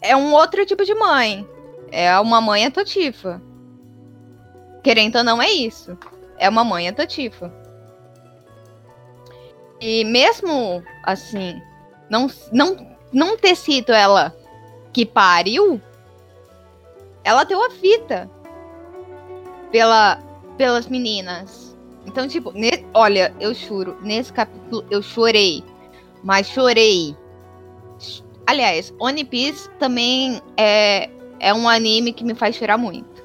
é 0.00 0.14
um 0.14 0.32
outro 0.32 0.64
tipo 0.64 0.84
de 0.84 0.94
mãe. 0.94 1.44
É 1.90 2.16
uma 2.20 2.40
mãe 2.40 2.64
adotiva. 2.64 3.42
Querendo 4.84 5.16
ou 5.16 5.24
não 5.24 5.42
é 5.42 5.50
isso. 5.50 5.98
É 6.38 6.48
uma 6.48 6.62
mãe 6.62 6.86
adotiva. 6.86 7.52
E 9.80 10.04
mesmo 10.04 10.80
assim, 11.02 11.60
não 12.08 12.28
não 12.52 12.96
não 13.12 13.36
ter 13.36 13.56
sido 13.56 13.92
ela 13.92 14.32
que 14.92 15.04
pariu, 15.04 15.82
ela 17.24 17.42
deu 17.42 17.64
a 17.64 17.68
vida 17.68 18.30
pela, 19.72 20.22
pelas 20.56 20.86
meninas. 20.86 21.76
Então, 22.06 22.28
tipo, 22.28 22.52
ne, 22.52 22.84
olha, 22.94 23.34
eu 23.40 23.54
choro, 23.54 23.96
nesse 24.02 24.32
capítulo 24.32 24.84
eu 24.90 25.02
chorei. 25.02 25.64
Mas 26.22 26.46
chorei. 26.48 27.16
Aliás, 28.46 28.92
One 29.00 29.24
Piece 29.24 29.68
também 29.78 30.40
é, 30.56 31.08
é 31.40 31.54
um 31.54 31.68
anime 31.68 32.12
que 32.12 32.22
me 32.22 32.34
faz 32.34 32.54
chorar 32.54 32.76
muito. 32.76 33.22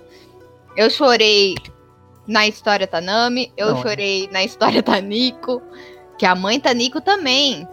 Eu 0.75 0.89
chorei 0.89 1.56
na 2.27 2.48
história 2.48 2.88
da 2.88 3.01
Nami, 3.01 3.51
eu 3.58 3.74
Não, 3.74 3.82
chorei 3.82 4.25
é. 4.25 4.32
na 4.32 4.44
história 4.44 4.82
da 4.84 5.00
Nico, 5.01 5.62
que 6.18 6.25
a 6.25 6.36
mãe 6.36 6.60
da 6.60 6.74
Nico 6.74 7.01
também. 7.01 7.68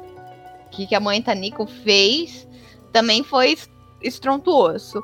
Que, 0.70 0.86
que 0.86 0.94
a 0.94 1.00
mãe 1.00 1.20
da 1.20 1.34
Nico 1.34 1.66
fez 1.66 2.48
também 2.92 3.22
foi 3.22 3.56
estrontuoso. 4.02 5.02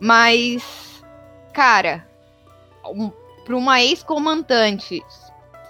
Mas, 0.00 1.04
cara, 1.52 2.08
um, 2.88 3.10
para 3.44 3.56
uma 3.56 3.82
ex-comandante 3.82 5.02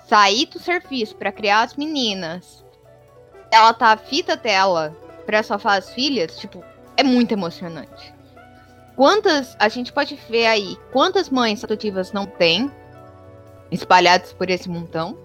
sair 0.07 0.47
do 0.47 0.59
serviço 0.59 1.17
para 1.17 1.33
criar 1.33 1.63
as 1.63 1.75
meninas, 1.77 2.65
ela 3.51 3.73
tá 3.73 3.97
fita 3.97 4.37
dela 4.37 4.97
para 5.27 5.43
salvar 5.43 5.79
as 5.79 5.91
filhas, 5.91 6.37
tipo, 6.39 6.63
é 6.97 7.03
muito 7.03 7.33
emocionante. 7.33 8.15
Quantas 8.97 9.57
a 9.59 9.69
gente 9.69 9.93
pode 9.93 10.15
ver 10.29 10.47
aí, 10.47 10.77
quantas 10.93 11.29
mães 11.29 11.65
adotivas 11.65 12.13
não 12.13 12.27
tem 12.27 12.71
espalhadas 13.71 14.33
por 14.33 14.49
esse 14.51 14.69
montão? 14.69 15.19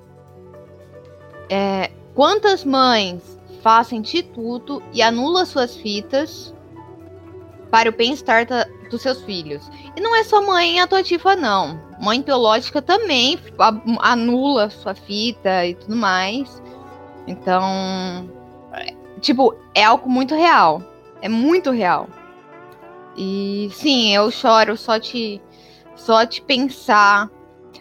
É, 1.49 1.91
quantas 2.15 2.63
mães 2.63 3.39
fazem 3.61 4.01
de 4.01 4.23
tudo 4.23 4.81
e 4.93 5.01
anulam 5.01 5.45
suas 5.45 5.75
fitas 5.75 6.53
para 7.69 7.89
o 7.89 7.93
bem-estar 7.93 8.45
dos 8.89 9.01
seus 9.01 9.21
filhos. 9.23 9.69
E 9.95 10.01
não 10.01 10.15
é 10.15 10.23
só 10.23 10.41
mãe 10.41 10.79
adotiva, 10.79 11.35
não. 11.35 11.79
Mãe 11.99 12.21
biológica 12.21 12.81
também 12.81 13.37
anula 13.99 14.69
sua 14.69 14.95
fita 14.95 15.65
e 15.65 15.75
tudo 15.75 15.95
mais. 15.95 16.61
Então, 17.27 18.29
tipo, 19.21 19.55
é 19.75 19.83
algo 19.83 20.09
muito 20.09 20.33
real. 20.33 20.81
É 21.21 21.29
muito 21.29 21.71
real. 21.71 22.07
E 23.15 23.69
sim, 23.73 24.15
eu 24.15 24.31
choro 24.31 24.77
só 24.77 24.97
de, 24.97 25.41
só 25.95 26.23
de 26.23 26.41
pensar 26.41 27.29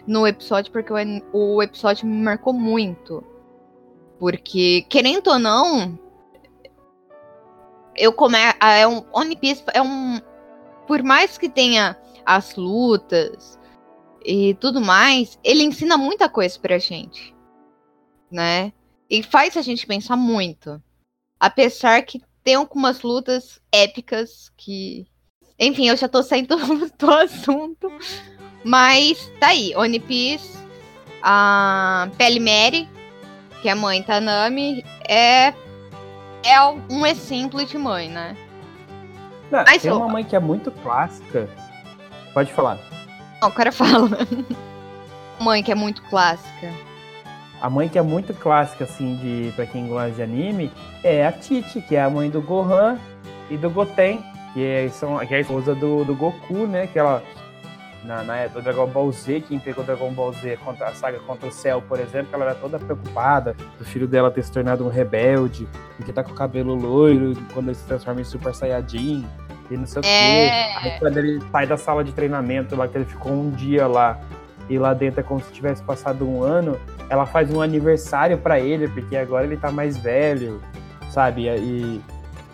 no 0.05 0.27
episódio, 0.27 0.71
porque 0.71 0.91
o, 0.91 0.97
o 1.31 1.63
episódio 1.63 2.05
me 2.05 2.21
marcou 2.21 2.53
muito. 2.53 3.23
Porque, 4.19 4.85
querendo 4.89 5.29
ou 5.29 5.39
não, 5.39 5.97
eu 7.99 8.13
come 8.13 8.37
é 8.59 8.87
um 8.87 9.03
One 9.13 9.35
Piece 9.35 9.63
é 9.73 9.81
um 9.81 10.19
por 10.87 11.03
mais 11.03 11.37
que 11.37 11.47
tenha 11.47 11.95
as 12.25 12.55
lutas 12.55 13.59
e 14.25 14.53
tudo 14.55 14.81
mais, 14.81 15.39
ele 15.43 15.63
ensina 15.63 15.97
muita 15.97 16.27
coisa 16.27 16.57
pra 16.59 16.77
gente, 16.77 17.35
né? 18.31 18.73
E 19.09 19.23
faz 19.23 19.55
a 19.57 19.61
gente 19.61 19.87
pensar 19.87 20.15
muito. 20.15 20.81
Apesar 21.39 22.01
que 22.03 22.21
tem 22.43 22.55
algumas 22.55 23.01
lutas 23.01 23.61
épicas 23.71 24.51
que. 24.57 25.07
Enfim, 25.57 25.89
eu 25.89 25.97
já 25.97 26.07
tô 26.07 26.21
saindo 26.21 26.55
do 26.97 27.11
assunto. 27.11 27.91
Mas 28.63 29.31
tá 29.39 29.47
aí, 29.47 29.75
One 29.75 29.99
Piece, 29.99 30.57
a 31.21 32.09
Pele 32.17 32.39
Mary, 32.39 32.89
que 33.61 33.69
é 33.69 33.71
a 33.71 33.75
mãe 33.75 34.03
Tanami, 34.03 34.83
é, 35.07 35.53
é 36.43 36.61
um 36.91 37.05
exemplo 37.05 37.63
de 37.65 37.77
mãe, 37.77 38.09
né? 38.09 38.35
Não, 39.51 39.63
Mas, 39.65 39.81
tem 39.81 39.91
uma 39.91 40.07
mãe 40.07 40.23
que 40.23 40.35
é 40.35 40.39
muito 40.39 40.71
clássica. 40.71 41.49
Pode 42.33 42.51
falar. 42.53 42.77
Não, 43.41 43.49
o 43.49 43.51
cara 43.51 43.71
fala. 43.71 44.09
mãe 45.39 45.63
que 45.63 45.71
é 45.71 45.75
muito 45.75 46.01
clássica. 46.03 46.71
A 47.61 47.69
mãe 47.69 47.89
que 47.89 47.97
é 47.97 48.01
muito 48.01 48.33
clássica, 48.33 48.85
assim, 48.85 49.15
de 49.17 49.51
para 49.53 49.65
quem 49.65 49.87
gosta 49.87 50.11
de 50.11 50.21
anime, 50.21 50.71
é 51.03 51.25
a 51.25 51.31
Titi, 51.31 51.81
que 51.81 51.95
é 51.95 52.03
a 52.03 52.09
mãe 52.09 52.29
do 52.29 52.41
Gohan 52.41 52.97
e 53.49 53.57
do 53.57 53.69
Goten, 53.69 54.23
que 54.53 54.65
é, 54.65 54.89
são, 54.89 55.17
que 55.19 55.33
é 55.33 55.37
a 55.37 55.41
esposa 55.41 55.75
do, 55.75 56.05
do 56.05 56.15
Goku, 56.15 56.67
né? 56.67 56.87
Que 56.87 56.99
ela 56.99 57.23
na, 58.03 58.23
na 58.23 58.37
época 58.37 58.61
do 58.61 58.63
Dragon 58.63 58.87
Ball 58.87 59.11
Z, 59.11 59.41
quem 59.47 59.59
pegou 59.59 59.83
Dragon 59.83 60.11
Ball 60.11 60.31
Z 60.33 60.57
contra 60.63 60.87
a 60.87 60.93
saga 60.93 61.19
contra 61.19 61.47
o 61.47 61.51
Cell, 61.51 61.81
por 61.81 61.99
exemplo, 61.99 62.29
ela 62.33 62.45
era 62.45 62.55
toda 62.55 62.79
preocupada 62.79 63.55
do 63.77 63.83
filho 63.85 64.07
dela 64.07 64.31
ter 64.31 64.43
se 64.43 64.51
tornado 64.51 64.85
um 64.85 64.89
rebelde, 64.89 65.67
porque 65.97 66.11
tá 66.13 66.23
com 66.23 66.31
o 66.31 66.35
cabelo 66.35 66.73
loiro 66.75 67.33
quando 67.53 67.67
ele 67.67 67.75
se 67.75 67.85
transforma 67.85 68.21
em 68.21 68.23
Super 68.23 68.55
Saiyajin, 68.55 69.27
e 69.69 69.77
não 69.77 69.85
sei 69.85 70.01
o 70.01 70.05
É. 70.05 70.09
quê. 70.09 70.77
Aí 70.89 70.99
quando 70.99 71.17
ele 71.17 71.41
sai 71.51 71.67
da 71.67 71.77
sala 71.77 72.03
de 72.03 72.11
treinamento 72.13 72.75
lá, 72.75 72.87
que 72.87 72.97
ele 72.97 73.05
ficou 73.05 73.31
um 73.31 73.49
dia 73.51 73.85
lá, 73.85 74.17
e 74.69 74.77
lá 74.79 74.93
dentro 74.93 75.19
é 75.19 75.23
como 75.23 75.41
se 75.41 75.51
tivesse 75.51 75.83
passado 75.83 76.27
um 76.27 76.41
ano, 76.43 76.79
ela 77.09 77.25
faz 77.25 77.51
um 77.53 77.61
aniversário 77.61 78.37
pra 78.37 78.59
ele, 78.59 78.87
porque 78.87 79.17
agora 79.17 79.43
ele 79.45 79.57
tá 79.57 79.71
mais 79.71 79.97
velho, 79.97 80.61
sabe? 81.11 81.47
E, 81.47 81.49
e 81.49 82.01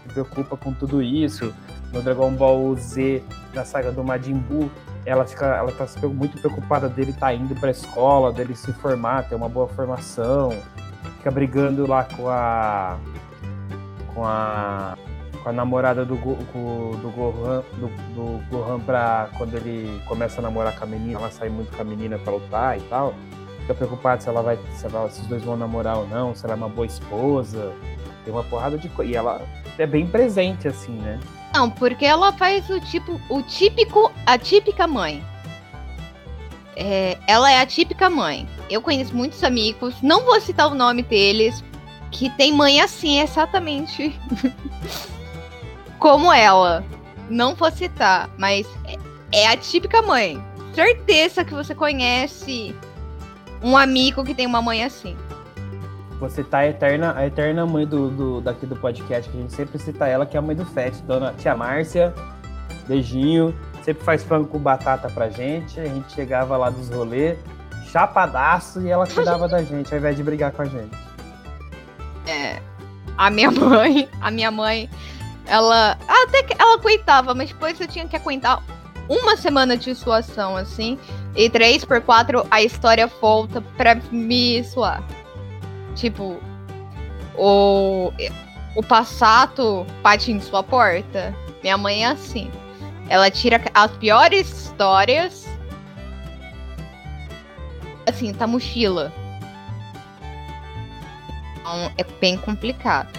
se 0.08 0.14
preocupa 0.14 0.56
com 0.58 0.74
tudo 0.74 1.02
isso. 1.02 1.54
No 1.94 2.02
Dragon 2.02 2.32
Ball 2.34 2.76
Z, 2.76 3.24
na 3.54 3.64
saga 3.66 3.92
do 3.92 4.04
Majin 4.04 4.34
Buu, 4.36 4.70
ela 5.06 5.26
fica, 5.26 5.46
ela 5.46 5.72
tá 5.72 5.86
muito 6.08 6.38
preocupada 6.40 6.90
dele 6.90 7.14
tá 7.14 7.34
indo 7.34 7.56
pra 7.56 7.72
escola, 7.72 8.32
dele 8.34 8.56
se 8.56 8.74
formar, 8.74 9.24
ter 9.30 9.36
uma 9.36 9.48
boa 9.48 9.68
formação. 9.68 10.50
Fica 11.18 11.32
brigando 11.32 11.88
lá 11.88 12.04
com 12.04 12.28
a 12.30 12.98
com 14.14 14.24
a 14.26 14.98
com 15.44 15.50
a 15.50 15.54
namorada 15.54 16.04
do 16.04 16.18
com- 16.18 16.92
do 17.00 17.12
Gohan, 17.16 17.62
do, 17.78 17.88
do 18.16 18.44
Gohan 18.50 18.80
pra 18.80 19.30
quando 19.38 19.54
ele 19.56 20.02
começa 20.08 20.40
a 20.40 20.42
namorar 20.42 20.76
com 20.76 20.84
a 20.86 20.88
menina, 20.88 21.20
ela 21.20 21.30
sai 21.30 21.50
muito 21.50 21.76
com 21.76 21.82
a 21.82 21.86
menina 21.86 22.18
pra 22.18 22.34
lutar 22.34 22.78
e 22.78 22.82
tal. 22.82 23.14
Fica 23.62 23.76
preocupado 23.76 24.24
se 24.24 24.30
ela 24.30 24.42
vai, 24.42 24.58
se, 24.74 24.86
ela- 24.88 25.08
se 25.10 25.22
os 25.22 25.28
dois 25.28 25.44
vão 25.44 25.56
namorar 25.56 25.98
ou 25.98 26.08
não, 26.08 26.34
se 26.34 26.44
ela 26.46 26.56
é 26.56 26.58
uma 26.58 26.70
boa 26.70 26.86
esposa. 26.88 27.72
Tem 28.24 28.34
uma 28.34 28.44
porrada 28.44 28.76
de 28.78 28.90
coisa. 28.90 29.12
E 29.12 29.16
ela 29.16 29.40
é 29.78 29.86
bem 29.86 30.08
presente, 30.08 30.68
assim, 30.68 30.94
né? 30.94 31.20
Não, 31.56 31.70
porque 31.70 32.06
ela 32.06 32.34
faz 32.34 32.70
o 32.70 32.82
tipo, 32.82 33.18
o 33.30 33.42
típico, 33.42 34.12
a 34.26 34.38
típica 34.38 34.86
mãe. 34.86 35.24
É, 36.76 37.18
ela 37.28 37.50
é 37.50 37.62
a 37.62 37.66
típica 37.66 38.10
mãe. 38.10 38.46
Eu 38.70 38.82
conheço 38.82 39.16
muitos 39.16 39.42
amigos, 39.42 39.96
não 40.02 40.26
vou 40.26 40.42
citar 40.42 40.70
o 40.70 40.76
nome 40.76 41.02
deles, 41.02 41.64
que 42.12 42.30
tem 42.32 42.52
mãe 42.52 42.82
assim, 42.82 43.22
exatamente 43.22 44.20
como 45.98 46.30
ela. 46.34 46.84
Não 47.30 47.56
vou 47.56 47.72
citar, 47.72 48.30
mas 48.38 48.68
é, 49.32 49.44
é 49.44 49.48
a 49.48 49.56
típica 49.56 50.02
mãe. 50.02 50.44
Certeza 50.74 51.46
que 51.46 51.54
você 51.54 51.74
conhece 51.74 52.76
um 53.64 53.78
amigo 53.78 54.26
que 54.26 54.36
tem 54.36 54.46
uma 54.46 54.62
mãe 54.62 54.84
assim. 54.84 55.16
Você 56.30 56.44
tá 56.44 56.60
a 56.60 56.68
eterna, 56.68 57.14
a 57.16 57.26
eterna 57.26 57.66
mãe 57.66 57.86
do, 57.86 58.10
do- 58.10 58.42
daqui 58.42 58.66
do 58.66 58.76
podcast, 58.76 59.30
que 59.30 59.38
a 59.38 59.42
gente 59.42 59.54
sempre 59.54 59.78
cita 59.80 60.08
ela, 60.08 60.26
que 60.26 60.36
é 60.36 60.40
a 60.40 60.42
mãe 60.42 60.56
do 60.56 60.66
Fett, 60.66 61.02
dona 61.04 61.34
tia 61.38 61.56
Márcia. 61.56 62.14
Beijinho. 62.88 63.54
Sempre 63.84 64.04
faz 64.04 64.24
frango 64.24 64.48
com 64.48 64.58
batata 64.60 65.10
pra 65.10 65.30
gente. 65.30 65.80
A 65.80 65.86
gente 65.86 66.12
chegava 66.14 66.58
lá 66.58 66.70
dos 66.70 66.90
rolês, 66.90 67.38
chapadaço, 67.92 68.82
e 68.82 68.90
ela 68.90 69.06
cuidava 69.08 69.48
da 69.48 69.62
gente, 69.64 69.94
ao 69.94 70.00
invés 70.00 70.16
de 70.16 70.24
brigar 70.24 70.52
com 70.52 70.62
a 70.64 70.66
gente. 70.66 70.96
É, 72.28 72.60
a 73.18 73.30
minha 73.30 73.50
mãe, 73.52 74.10
a 74.20 74.32
minha 74.32 74.50
mãe, 74.52 74.90
ela 75.46 75.98
até 76.08 76.42
que 76.44 76.56
ela 76.60 76.76
aguentava, 76.76 77.34
mas 77.36 77.50
depois 77.50 77.80
eu 77.80 77.88
tinha 77.88 78.08
que 78.08 78.16
aguentar 78.16 78.62
uma 79.08 79.38
semana 79.38 79.78
de 79.78 79.94
suação, 79.94 80.58
assim, 80.58 80.98
e 81.36 81.48
três 81.50 81.86
por 81.86 82.02
quatro 82.02 82.46
a 82.50 82.64
história 82.64 83.06
volta 83.22 83.62
pra 83.78 83.96
me 84.12 84.64
suar. 84.64 85.04
Tipo, 85.96 86.40
o, 87.38 88.12
o 88.76 88.84
passato 88.84 89.86
bate 90.04 90.32
em 90.32 90.40
sua 90.40 90.62
porta. 90.62 91.34
Minha 91.64 91.78
mãe 91.78 92.04
é 92.04 92.08
assim. 92.08 92.52
Ela 93.10 93.32
tira 93.32 93.62
as 93.74 93.92
piores 93.92 94.50
histórias. 94.50 95.48
Assim, 98.08 98.34
tá 98.34 98.46
mochila. 98.46 99.12
Então 101.56 101.92
é 101.98 102.04
bem 102.20 102.38
complicado. 102.38 103.10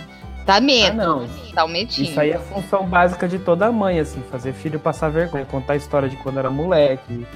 Dá 0.45 0.61
medo. 0.61 1.00
Ah, 1.00 1.04
não. 1.04 1.28
Dá 1.52 1.64
um 1.64 1.68
medinho. 1.68 2.09
Isso 2.09 2.21
aí 2.21 2.30
é 2.30 2.38
função 2.38 2.87
básica 2.87 3.26
de 3.26 3.38
toda 3.38 3.73
mãe, 3.73 3.99
assim, 3.99 4.23
fazer 4.30 4.52
filho 4.52 4.78
passar 4.78 5.09
vergonha, 5.09 5.45
contar 5.45 5.73
a 5.73 5.76
história 5.76 6.09
de 6.09 6.16
quando 6.18 6.38
era 6.38 6.49
moleque. 6.49 7.26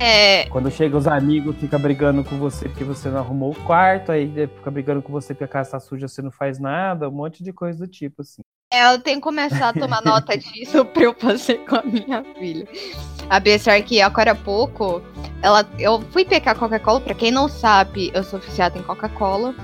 É, 0.00 0.46
Quando 0.48 0.70
chega 0.70 0.96
os 0.96 1.06
amigos, 1.08 1.56
fica 1.56 1.78
brigando 1.78 2.22
com 2.22 2.36
você 2.38 2.68
porque 2.68 2.84
você 2.84 3.08
não 3.08 3.18
arrumou 3.18 3.50
o 3.50 3.64
quarto, 3.64 4.12
aí 4.12 4.30
fica 4.56 4.70
brigando 4.70 5.02
com 5.02 5.12
você 5.12 5.34
porque 5.34 5.44
a 5.44 5.48
casa 5.48 5.72
tá 5.72 5.80
suja, 5.80 6.06
você 6.06 6.22
não 6.22 6.30
faz 6.30 6.58
nada, 6.60 7.08
um 7.08 7.12
monte 7.12 7.42
de 7.42 7.52
coisa 7.52 7.78
do 7.84 7.90
tipo, 7.90 8.22
assim. 8.22 8.42
é, 8.72 8.94
eu 8.94 9.00
tenho 9.00 9.16
que 9.16 9.22
começar 9.22 9.70
a 9.70 9.72
tomar 9.72 10.00
nota 10.04 10.36
disso 10.38 10.84
pra 10.84 11.02
eu 11.02 11.14
fazer 11.14 11.58
com 11.66 11.76
a 11.76 11.82
minha 11.82 12.22
filha. 12.38 12.68
Apesar 13.28 13.82
que 13.82 14.00
agora 14.00 14.32
há 14.32 14.34
pouco, 14.34 15.02
ela, 15.42 15.68
eu 15.78 16.00
fui 16.12 16.24
pegar 16.24 16.54
Coca-Cola. 16.54 17.00
Pra 17.00 17.14
quem 17.14 17.30
não 17.30 17.48
sabe, 17.48 18.10
eu 18.14 18.22
sou 18.22 18.38
oficiada 18.38 18.78
em 18.78 18.82
Coca-Cola. 18.82 19.54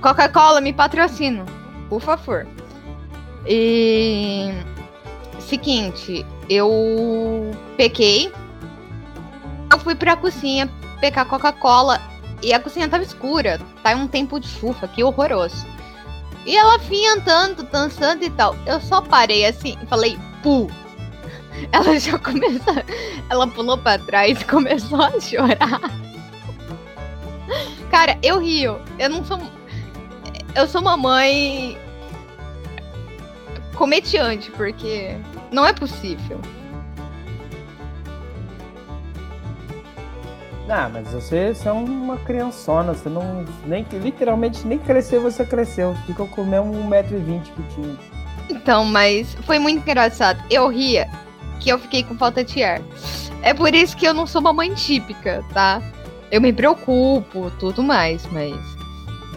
Coca-Cola, 0.00 0.60
me 0.60 0.72
patrocina, 0.72 1.44
por 1.88 2.00
favor. 2.00 2.46
E. 3.46 4.50
Seguinte, 5.38 6.24
eu 6.48 7.50
peguei. 7.76 8.32
Eu 9.72 9.78
fui 9.78 9.94
pra 9.94 10.14
cozinha 10.16 10.70
pegar 11.00 11.24
Coca-Cola 11.24 11.98
e 12.42 12.52
a 12.52 12.60
cozinha 12.60 12.86
tava 12.86 13.02
escura. 13.02 13.58
Tá 13.82 13.96
um 13.96 14.06
tempo 14.06 14.38
de 14.38 14.46
chuva, 14.46 14.86
que 14.86 15.02
horroroso. 15.02 15.66
E 16.44 16.54
ela 16.54 16.76
vinha 16.76 17.14
andando, 17.14 17.62
dançando 17.62 18.22
e 18.22 18.28
tal. 18.28 18.54
Eu 18.66 18.78
só 18.82 19.00
parei 19.00 19.46
assim 19.46 19.78
e 19.82 19.86
falei, 19.86 20.18
pu. 20.42 20.70
Ela 21.72 21.98
já 21.98 22.18
começou. 22.18 22.74
Ela 23.30 23.46
pulou 23.46 23.78
pra 23.78 23.98
trás 23.98 24.42
e 24.42 24.44
começou 24.44 25.00
a 25.00 25.18
chorar. 25.18 25.80
Cara, 27.90 28.18
eu 28.22 28.40
rio. 28.40 28.78
Eu 28.98 29.08
não 29.08 29.24
sou. 29.24 29.40
Eu 30.54 30.68
sou 30.68 30.82
uma 30.82 30.98
mãe. 30.98 31.78
comediante, 33.74 34.50
porque 34.50 35.16
não 35.50 35.64
é 35.64 35.72
possível. 35.72 36.40
Ah, 40.74 40.88
mas 40.90 41.06
você, 41.08 41.54
você 41.54 41.68
é 41.68 41.72
uma 41.72 42.16
criançona, 42.16 42.94
você 42.94 43.10
não. 43.10 43.44
Nem, 43.66 43.86
literalmente 43.92 44.66
nem 44.66 44.78
cresceu, 44.78 45.20
você 45.20 45.44
cresceu. 45.44 45.94
Fica 46.06 46.24
com 46.24 46.40
o 46.40 46.46
mesmo 46.46 46.72
1,20m 46.88 47.42
que 47.42 47.74
tinha. 47.74 47.96
Então, 48.48 48.82
mas 48.86 49.34
foi 49.42 49.58
muito 49.58 49.82
engraçado. 49.82 50.42
Eu 50.48 50.68
ria 50.68 51.10
que 51.60 51.68
eu 51.68 51.78
fiquei 51.78 52.02
com 52.02 52.16
falta 52.16 52.42
de 52.42 52.64
ar. 52.64 52.80
É 53.42 53.52
por 53.52 53.74
isso 53.74 53.94
que 53.94 54.06
eu 54.06 54.14
não 54.14 54.26
sou 54.26 54.40
uma 54.40 54.54
mãe 54.54 54.72
típica, 54.72 55.44
tá? 55.52 55.82
Eu 56.30 56.40
me 56.40 56.54
preocupo, 56.54 57.50
tudo 57.60 57.82
mais, 57.82 58.26
mas 58.32 58.56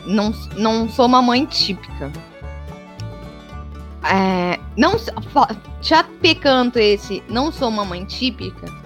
não, 0.05 0.33
não 0.55 0.87
sou 0.87 1.05
uma 1.05 1.21
mãe 1.21 1.45
típica. 1.45 2.13
É, 4.03 4.57
não 4.77 4.95
já 5.81 6.01
pecando 6.21 6.79
esse, 6.79 7.21
não 7.27 7.51
sou 7.51 7.67
uma 7.67 7.83
mãe 7.83 8.05
típica. 8.05 8.84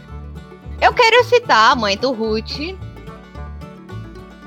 Eu 0.82 0.94
quero 0.94 1.24
citar 1.26 1.72
a 1.72 1.76
mãe 1.76 1.98
do 1.98 2.12
Ruth, 2.14 2.76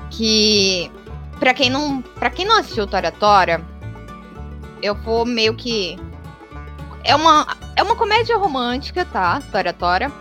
que 0.09 0.91
pra 1.39 1.53
quem 1.53 1.69
não, 1.69 2.01
para 2.01 2.29
quem 2.29 2.45
não 2.45 2.59
assistiu 2.59 2.87
Tora 2.87 3.11
Tora, 3.11 3.63
eu 4.81 4.95
vou 4.95 5.25
meio 5.25 5.53
que 5.53 5.97
é 7.03 7.15
uma 7.15 7.45
é 7.75 7.83
uma 7.83 7.95
comédia 7.95 8.37
romântica, 8.37 9.05
tá? 9.05 9.41
Tora 9.51 9.73
Tora. 9.73 10.11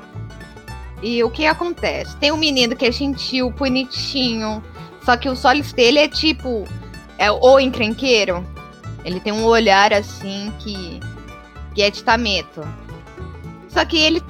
E 1.02 1.22
o 1.24 1.30
que 1.30 1.46
acontece? 1.46 2.16
Tem 2.18 2.30
um 2.30 2.36
menino 2.36 2.76
que 2.76 2.86
é 2.86 2.92
gentil, 2.92 3.50
bonitinho, 3.50 4.62
só 5.04 5.16
que 5.16 5.28
os 5.28 5.44
olhos 5.44 5.72
dele 5.72 5.98
é 5.98 6.08
tipo 6.08 6.64
é 7.18 7.30
o 7.30 7.58
encrenqueiro. 7.58 8.46
Ele 9.04 9.18
tem 9.18 9.32
um 9.32 9.44
olhar 9.44 9.92
assim 9.92 10.52
que 10.58 11.00
que 11.74 11.82
é 11.82 11.90
de 11.90 12.04
tameto. 12.04 12.62
Só 13.68 13.84
que 13.84 13.96
ele 13.96 14.22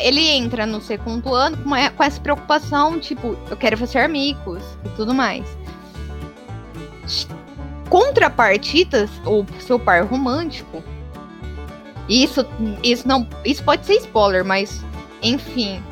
ele 0.00 0.28
entra 0.28 0.66
no 0.66 0.80
segundo 0.80 1.34
ano 1.34 1.56
com, 1.58 1.70
com 1.96 2.04
essa 2.04 2.20
preocupação, 2.20 2.98
tipo, 2.98 3.36
eu 3.50 3.56
quero 3.56 3.76
fazer 3.76 4.00
amigos 4.00 4.62
e 4.84 4.88
tudo 4.90 5.14
mais. 5.14 5.44
Contrapartidas, 7.88 9.10
o 9.24 9.44
seu 9.60 9.78
par 9.78 10.04
romântico. 10.04 10.82
Isso, 12.08 12.46
isso 12.82 13.06
não, 13.06 13.26
isso 13.44 13.62
pode 13.62 13.84
ser 13.84 13.94
spoiler, 13.96 14.44
mas 14.44 14.82
enfim, 15.22 15.82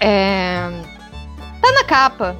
é, 0.00 0.70
tá 1.60 1.72
na 1.72 1.84
capa 1.84 2.36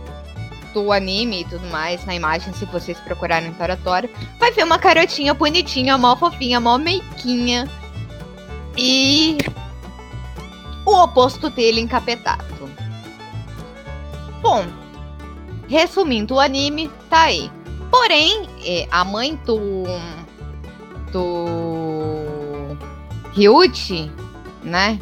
do 0.73 0.91
anime 0.91 1.43
e 1.43 1.45
tudo 1.45 1.67
mais, 1.69 2.05
na 2.07 2.15
imagem, 2.15 2.53
se 2.55 2.65
vocês 2.67 2.99
procurarem 3.01 3.51
em 3.51 3.53
Toratório, 3.53 4.11
vai 4.39 4.51
ver 4.51 4.65
uma 4.65 4.79
carotinha 4.79 5.35
bonitinha, 5.35 5.99
mó 5.99 6.17
fofinha, 6.17 6.59
mó 6.59 6.79
meiquinha. 6.79 7.69
E 8.77 9.37
o 10.85 11.03
oposto 11.03 11.49
dele 11.51 11.81
encapetado. 11.81 12.71
Bom, 14.41 14.65
resumindo 15.69 16.35
o 16.35 16.41
anime, 16.41 16.91
tá 17.09 17.23
aí. 17.23 17.51
Porém, 17.91 18.49
é, 18.65 18.89
a 18.91 19.05
mãe 19.05 19.39
do. 19.45 19.85
do. 21.13 22.77
Ryuchi, 23.33 24.11
né? 24.63 24.99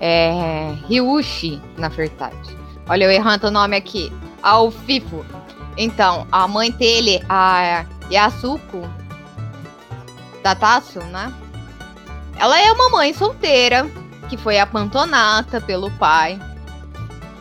É. 0.00 0.74
Ryushi, 0.88 1.60
na 1.76 1.88
verdade. 1.88 2.56
Olha, 2.88 3.04
eu 3.04 3.10
errando 3.10 3.48
o 3.48 3.50
nome 3.50 3.76
aqui. 3.76 4.12
Ao 4.42 4.70
Fifo. 4.70 5.24
Então, 5.76 6.26
a 6.32 6.48
mãe 6.48 6.70
dele, 6.70 7.22
a 7.28 7.84
Yasuko 8.10 8.82
Tatasu, 10.42 11.00
né? 11.04 11.32
Ela 12.38 12.60
é 12.60 12.72
uma 12.72 12.90
mãe 12.90 13.14
solteira 13.14 13.88
que 14.32 14.36
foi 14.38 14.58
apantonada 14.58 15.60
pelo 15.60 15.90
pai, 15.90 16.40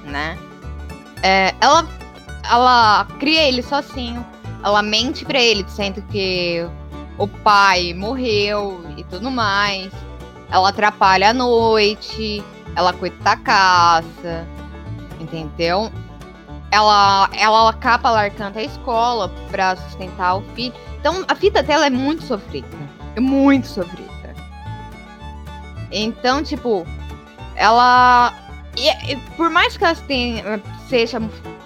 né? 0.04 0.38
É, 1.24 1.56
ela, 1.62 1.88
ela 2.44 3.08
cria 3.18 3.48
ele 3.48 3.64
sozinho. 3.64 4.26
Ela 4.62 4.82
mente 4.82 5.24
para 5.24 5.40
ele, 5.40 5.64
dizendo 5.64 6.02
que 6.12 6.68
o 7.18 7.30
pai 7.30 7.94
morreu 7.94 8.84
e 8.98 9.06
tudo 9.06 9.32
mais. 9.32 9.90
Ela 10.52 10.68
atrapalha 10.68 11.30
a 11.30 11.34
noite, 11.34 12.44
ela 12.76 12.92
cuida 12.92 13.16
da 13.24 13.38
casa, 13.38 14.46
entendeu? 15.18 15.90
Ela, 16.72 17.30
ela 17.32 17.70
acaba 17.70 18.12
largando 18.12 18.60
a 18.60 18.64
escola 18.64 19.32
para 19.50 19.78
sustentar 19.78 20.36
o 20.36 20.42
filho. 20.56 20.74
Então 21.00 21.24
a 21.26 21.34
vida 21.34 21.64
dela 21.64 21.86
é 21.86 21.90
muito 21.90 22.24
sofrida. 22.24 22.68
É 23.16 23.22
muito 23.22 23.68
sofrida. 23.68 24.12
Então, 25.92 26.44
tipo, 26.44 26.86
ela. 27.56 28.34
E, 28.78 29.12
e, 29.12 29.18
por 29.36 29.50
mais 29.50 29.76
que 29.76 29.84
ela 29.84 29.96
tenha, 29.96 30.62
seja, 30.88 31.20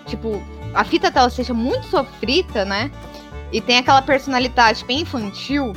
tipo, 0.06 0.42
a 0.74 0.84
fita 0.84 1.12
dela 1.12 1.30
seja 1.30 1.54
muito 1.54 1.88
sofrida, 1.88 2.66
né? 2.66 2.92
E 3.52 3.62
tem 3.62 3.78
aquela 3.78 4.02
personalidade 4.02 4.84
bem 4.86 5.02
infantil, 5.02 5.72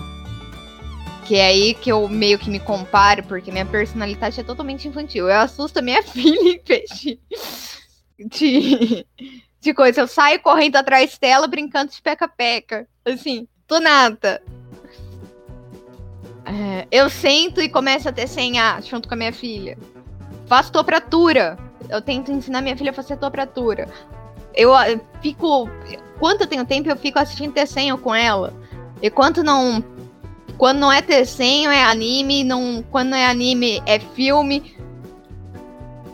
que 1.27 1.37
é 1.37 1.47
aí 1.47 1.75
que 1.75 1.93
eu 1.93 2.09
meio 2.09 2.39
que 2.39 2.51
me 2.51 2.59
comparo, 2.59 3.23
porque 3.25 3.53
minha 3.53 3.67
personalidade 3.67 4.41
é 4.41 4.43
totalmente 4.43 4.89
infantil. 4.89 5.29
Eu 5.29 5.39
assusto 5.39 5.79
a 5.79 5.83
minha 5.83 6.03
filha 6.05 6.51
em 6.51 6.63
de, 6.65 7.21
de, 8.27 9.07
de 9.61 9.75
coisa. 9.75 10.01
Eu 10.01 10.09
saio 10.09 10.41
correndo 10.41 10.77
atrás 10.77 11.19
dela, 11.19 11.47
brincando 11.47 11.93
de 11.93 12.01
peca-peca. 12.01 12.89
Assim, 13.05 13.47
do 13.69 13.79
nada. 13.79 14.43
É, 16.49 16.89
eu 16.91 17.11
sento 17.11 17.61
e 17.61 17.69
começo 17.69 18.09
a 18.09 18.11
desenhar 18.11 18.83
junto 18.83 19.07
com 19.07 19.15
a 19.15 19.19
minha 19.19 19.33
filha. 19.33 19.77
Faço 20.47 20.73
topratura. 20.73 21.59
Eu 21.91 22.01
tento 22.01 22.33
ensinar 22.33 22.63
minha 22.63 22.77
filha 22.77 22.91
a 22.91 22.95
fazer 22.95 23.19
topratura. 23.19 23.87
Eu, 24.55 24.73
eu 24.75 24.99
fico. 25.21 25.69
Quando 26.19 26.41
eu 26.43 26.47
tenho 26.47 26.65
tempo, 26.65 26.89
eu 26.89 26.97
fico 26.97 27.19
assistindo 27.19 27.53
desenho 27.53 27.99
com 27.99 28.15
ela. 28.15 28.55
E 29.03 29.11
quando 29.11 29.45
não. 29.45 29.85
Quando 30.57 30.79
não 30.79 30.91
é 30.91 31.03
desenho, 31.03 31.71
é 31.71 31.85
anime. 31.85 32.43
Não, 32.45 32.83
quando 32.91 33.11
não 33.11 33.19
é 33.19 33.27
anime, 33.27 33.83
é 33.85 33.99
filme. 33.99 34.75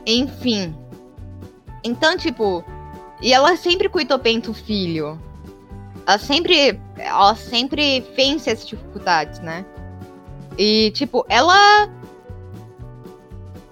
Enfim. 0.04 0.76
Então, 1.84 2.16
tipo. 2.16 2.64
E 3.22 3.32
ela 3.32 3.56
sempre 3.56 3.88
cuidou 3.88 4.18
bem 4.18 4.40
do 4.40 4.52
filho. 4.52 5.16
Ela 6.04 6.18
sempre. 6.18 6.80
Ela 6.98 7.36
sempre 7.36 8.00
vence 8.16 8.50
essas 8.50 8.66
dificuldades, 8.66 9.38
né? 9.38 9.64
E, 10.58 10.90
tipo, 10.92 11.24
ela. 11.28 11.88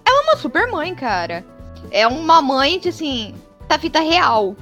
Ela 0.04 0.20
é 0.20 0.24
uma 0.24 0.36
super 0.36 0.70
mãe, 0.70 0.94
cara. 0.94 1.44
É 1.90 2.06
uma 2.06 2.40
mãe, 2.42 2.78
de, 2.78 2.88
assim, 2.88 3.34
da 3.68 3.78
fita 3.78 4.00
real. 4.00 4.56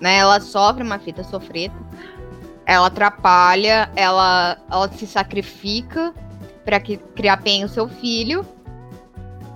Né? 0.00 0.16
Ela 0.16 0.40
sofre 0.40 0.82
uma 0.82 0.98
fita 0.98 1.22
sofrida. 1.24 1.74
Ela 2.64 2.86
atrapalha, 2.86 3.90
ela, 3.94 4.58
ela 4.70 4.88
se 4.92 5.06
sacrifica 5.06 6.12
para 6.64 6.80
criar 6.80 7.36
bem 7.36 7.64
o 7.64 7.68
seu 7.68 7.88
filho. 7.88 8.44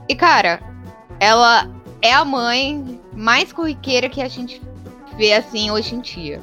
E, 0.09 0.15
cara, 0.15 0.61
ela 1.19 1.69
é 2.01 2.13
a 2.13 2.25
mãe 2.25 3.01
mais 3.13 3.53
corriqueira 3.53 4.09
que 4.09 4.23
a 4.23 4.29
gente 4.29 4.63
vê, 5.17 5.33
assim, 5.33 5.71
hoje 5.71 5.95
em 5.95 6.01
dia. 6.01 6.41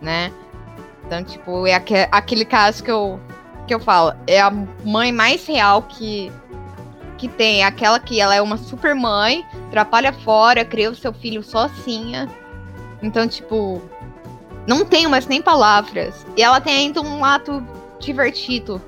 Né? 0.00 0.32
Então, 1.04 1.22
tipo, 1.22 1.66
é 1.66 1.74
aquele 2.10 2.44
caso 2.44 2.82
que 2.82 2.90
eu 2.90 3.20
que 3.66 3.74
eu 3.74 3.80
falo, 3.80 4.14
é 4.26 4.40
a 4.40 4.50
mãe 4.84 5.12
mais 5.12 5.46
real 5.46 5.82
que 5.82 6.32
que 7.20 7.28
tem, 7.28 7.62
aquela 7.62 8.00
que 8.00 8.18
ela 8.18 8.34
é 8.34 8.40
uma 8.40 8.56
super 8.56 8.94
mãe, 8.94 9.44
trabalha 9.70 10.10
fora, 10.10 10.64
cria 10.64 10.90
o 10.90 10.94
seu 10.94 11.12
filho 11.12 11.42
sozinha. 11.42 12.26
Então, 13.02 13.28
tipo, 13.28 13.82
não 14.66 14.86
tenho 14.86 15.10
mais 15.10 15.26
nem 15.26 15.42
palavras. 15.42 16.26
E 16.34 16.42
ela 16.42 16.62
tem 16.62 16.74
ainda 16.74 17.02
um 17.02 17.22
ato 17.22 17.62
divertido. 17.98 18.80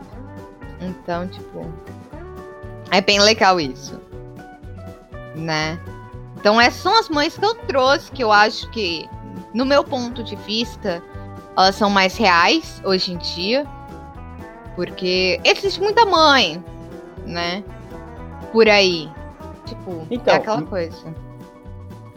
Então, 0.81 1.29
tipo, 1.29 1.71
é 2.91 3.03
bem 3.03 3.21
legal 3.21 3.61
isso. 3.61 4.01
Né? 5.35 5.79
Então, 6.37 6.59
essas 6.59 6.81
são 6.81 6.99
as 6.99 7.11
mães 7.11 7.37
que 7.37 7.45
eu 7.45 7.55
trouxe, 7.55 8.11
que 8.11 8.25
eu 8.25 8.33
acho 8.33 8.69
que, 8.71 9.07
no 9.53 9.67
meu 9.67 9.85
ponto 9.85 10.25
de 10.25 10.37
vista, 10.37 11.03
elas 11.55 11.75
são 11.75 11.91
mais 11.91 12.17
reais 12.17 12.81
hoje 12.83 13.13
em 13.13 13.19
dia. 13.19 13.67
Porque 14.75 15.41
existe 15.45 15.81
muita 15.81 16.05
mãe, 16.07 16.63
né? 17.27 17.63
Por 18.53 18.69
aí. 18.69 19.09
Tipo, 19.67 20.07
é 20.11 20.15
então, 20.15 20.35
é 20.35 20.37
aquela 20.37 20.63
coisa. 20.63 21.15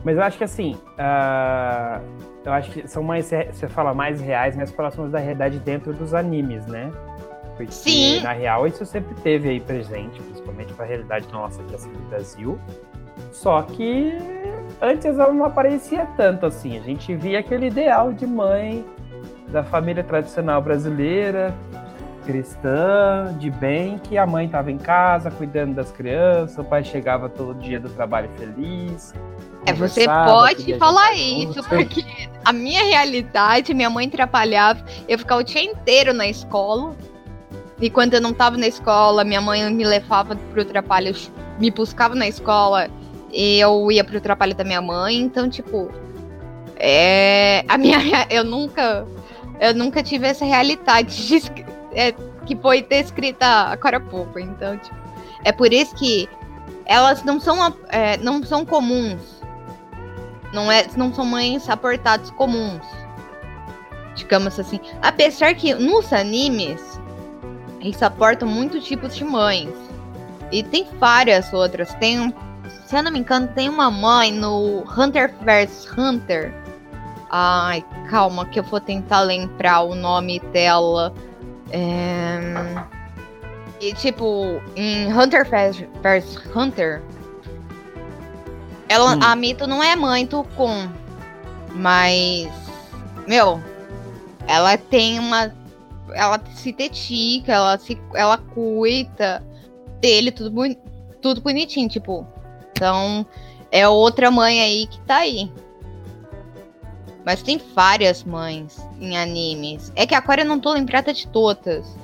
Mas 0.04 0.18
eu 0.18 0.24
acho 0.24 0.38
que 0.38 0.44
assim. 0.44 0.76
Uh, 0.98 2.02
eu 2.46 2.54
acho 2.54 2.72
que 2.72 2.88
são 2.88 3.04
mais. 3.04 3.26
Você 3.26 3.68
fala 3.68 3.94
mais 3.94 4.22
reais, 4.22 4.56
mais 4.56 4.72
próximas 4.72 5.12
da 5.12 5.20
realidade 5.20 5.60
dentro 5.60 5.94
dos 5.94 6.14
animes, 6.14 6.66
né? 6.68 6.92
Porque 7.58 7.72
Sim. 7.72 8.22
na 8.22 8.34
real 8.34 8.68
isso 8.68 8.86
sempre 8.86 9.16
teve 9.16 9.50
aí 9.50 9.60
presente, 9.60 10.22
principalmente 10.22 10.74
para 10.74 10.86
a 10.86 10.88
realidade 10.88 11.28
nossa 11.32 11.62
aqui 11.62 11.76
assim, 11.76 11.90
do 11.90 12.10
Brasil. 12.10 12.60
Só 13.32 13.62
que 13.62 14.14
antes 14.82 15.06
ela 15.06 15.34
não 15.34 15.46
aparecia 15.46 16.06
tanto 16.18 16.46
assim. 16.46 16.78
A 16.78 16.82
gente 16.82 17.16
via 17.16 17.40
aquele 17.40 17.68
ideal 17.68 18.12
de 18.12 18.28
mãe 18.28 18.86
da 19.48 19.64
família 19.64 20.04
tradicional 20.04 20.62
brasileira, 20.62 21.56
cristã, 22.26 23.36
de 23.40 23.50
bem, 23.50 24.00
que 24.00 24.18
a 24.18 24.26
mãe 24.26 24.46
estava 24.46 24.72
em 24.72 24.78
casa 24.78 25.30
cuidando 25.30 25.76
das 25.76 25.92
crianças, 25.92 26.58
o 26.58 26.64
pai 26.64 26.84
chegava 26.84 27.30
todo 27.30 27.54
dia 27.60 27.80
do 27.80 27.90
trabalho 27.90 28.30
feliz. 28.38 29.14
É, 29.66 29.74
você 29.74 30.06
pode 30.06 30.78
falar 30.78 31.14
isso, 31.16 31.64
porque 31.64 32.04
a 32.44 32.52
minha 32.52 32.84
realidade, 32.84 33.74
minha 33.74 33.90
mãe 33.90 34.10
trabalhava, 34.10 34.84
eu 35.08 35.18
ficava 35.18 35.42
o 35.42 35.44
dia 35.44 35.64
inteiro 35.64 36.14
na 36.14 36.28
escola. 36.28 36.96
E 37.80 37.90
quando 37.90 38.14
eu 38.14 38.22
não 38.22 38.32
estava 38.32 38.58
na 38.58 38.68
escola, 38.68 39.24
minha 39.24 39.42
mãe 39.42 39.70
me 39.74 39.84
levava 39.84 40.36
pro 40.36 40.64
trabalho, 40.64 41.16
me 41.60 41.70
buscava 41.72 42.16
na 42.16 42.28
escola, 42.28 42.90
e 43.32 43.60
eu 43.60 43.92
ia 43.92 44.04
pro 44.04 44.22
trabalho 44.22 44.56
da 44.56 44.64
minha 44.64 44.82
mãe, 44.82 45.18
então, 45.18 45.50
tipo, 45.50 45.92
é, 46.78 47.66
a 47.68 47.78
minha 47.78 47.98
eu 48.30 48.44
nunca 48.44 49.06
eu 49.60 49.74
nunca 49.74 50.04
tive 50.04 50.28
essa 50.28 50.46
realidade 50.46 51.28
de, 51.28 51.66
é, 51.96 52.12
que 52.46 52.56
foi 52.56 52.82
descrita 52.82 53.46
agora 53.46 53.98
há 53.98 54.02
pouco. 54.02 54.38
Então, 54.38 54.78
tipo, 54.78 54.96
é 55.44 55.52
por 55.52 55.74
isso 55.74 55.96
que 55.96 56.30
elas 56.86 57.24
não 57.24 57.40
são, 57.40 57.76
é, 57.90 58.18
não 58.18 58.44
são 58.44 58.66
comuns. 58.66 59.42
Não, 60.54 60.72
é, 60.72 60.86
não 60.96 61.14
são 61.14 61.26
mães 61.26 61.70
aportadas 61.70 62.30
comuns. 62.32 62.86
Digamos 64.16 64.60
assim. 64.60 64.80
Apesar 65.02 65.56
que 65.56 65.74
nos 65.74 66.14
animes 66.14 66.82
eles 67.86 68.02
aportam 68.02 68.48
muitos 68.48 68.84
tipos 68.84 69.16
de 69.16 69.24
mães. 69.24 69.70
E 70.52 70.64
tem 70.64 70.88
várias 71.00 71.54
outras. 71.54 71.94
Tem, 71.96 72.34
se 72.86 72.96
eu 72.96 73.04
não 73.04 73.12
me 73.12 73.20
engano, 73.20 73.48
tem 73.50 73.70
uma 73.70 73.92
mãe 73.92 74.32
no 74.32 74.84
Hunter 74.98 75.34
vs 75.42 75.88
Hunter. 75.96 76.52
Ai, 77.30 77.86
calma, 78.10 78.46
que 78.46 78.60
eu 78.60 78.64
vou 78.64 78.80
tentar 78.80 79.22
lembrar 79.22 79.82
o 79.82 79.94
nome 79.94 80.40
dela. 80.52 81.14
É... 81.76 82.40
E 83.82 83.94
tipo, 83.94 84.62
em 84.78 85.12
Hunter 85.12 85.46
vs 85.46 86.38
Hunter, 86.56 87.04
ela, 88.88 89.18
hum. 89.18 89.20
a 89.22 89.36
Mito 89.36 89.68
não 89.68 89.84
é 89.84 89.94
mãe 89.94 90.26
do 90.26 90.46
Kun, 90.56 90.90
mas 91.74 92.50
meu, 93.28 93.62
ela 94.48 94.78
tem 94.78 95.20
uma, 95.20 95.54
ela 96.14 96.42
se 96.54 96.72
dedica, 96.72 97.52
ela 97.52 97.78
se, 97.78 98.00
ela 98.14 98.38
cuida 98.38 99.44
dele 100.00 100.32
tudo, 100.32 100.64
tudo 101.22 101.42
bonitinho, 101.42 101.90
tipo. 101.90 102.26
Então 102.72 103.26
é 103.70 103.86
outra 103.88 104.32
mãe 104.32 104.62
aí 104.62 104.88
que 104.88 105.02
tá 105.02 105.18
aí. 105.18 105.52
Mas 107.26 107.42
tem 107.42 107.60
várias 107.74 108.24
mães 108.24 108.88
em 109.00 109.18
animes. 109.18 109.92
É 109.96 110.06
que 110.06 110.14
agora 110.14 110.42
eu 110.42 110.46
não 110.46 110.60
tô 110.60 110.72
lembrada 110.72 111.12
de 111.12 111.28
todas. 111.28 111.98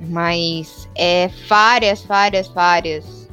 Mas 0.00 0.88
é 0.96 1.28
várias, 1.46 2.02
várias, 2.02 2.48
várias. 2.48 3.30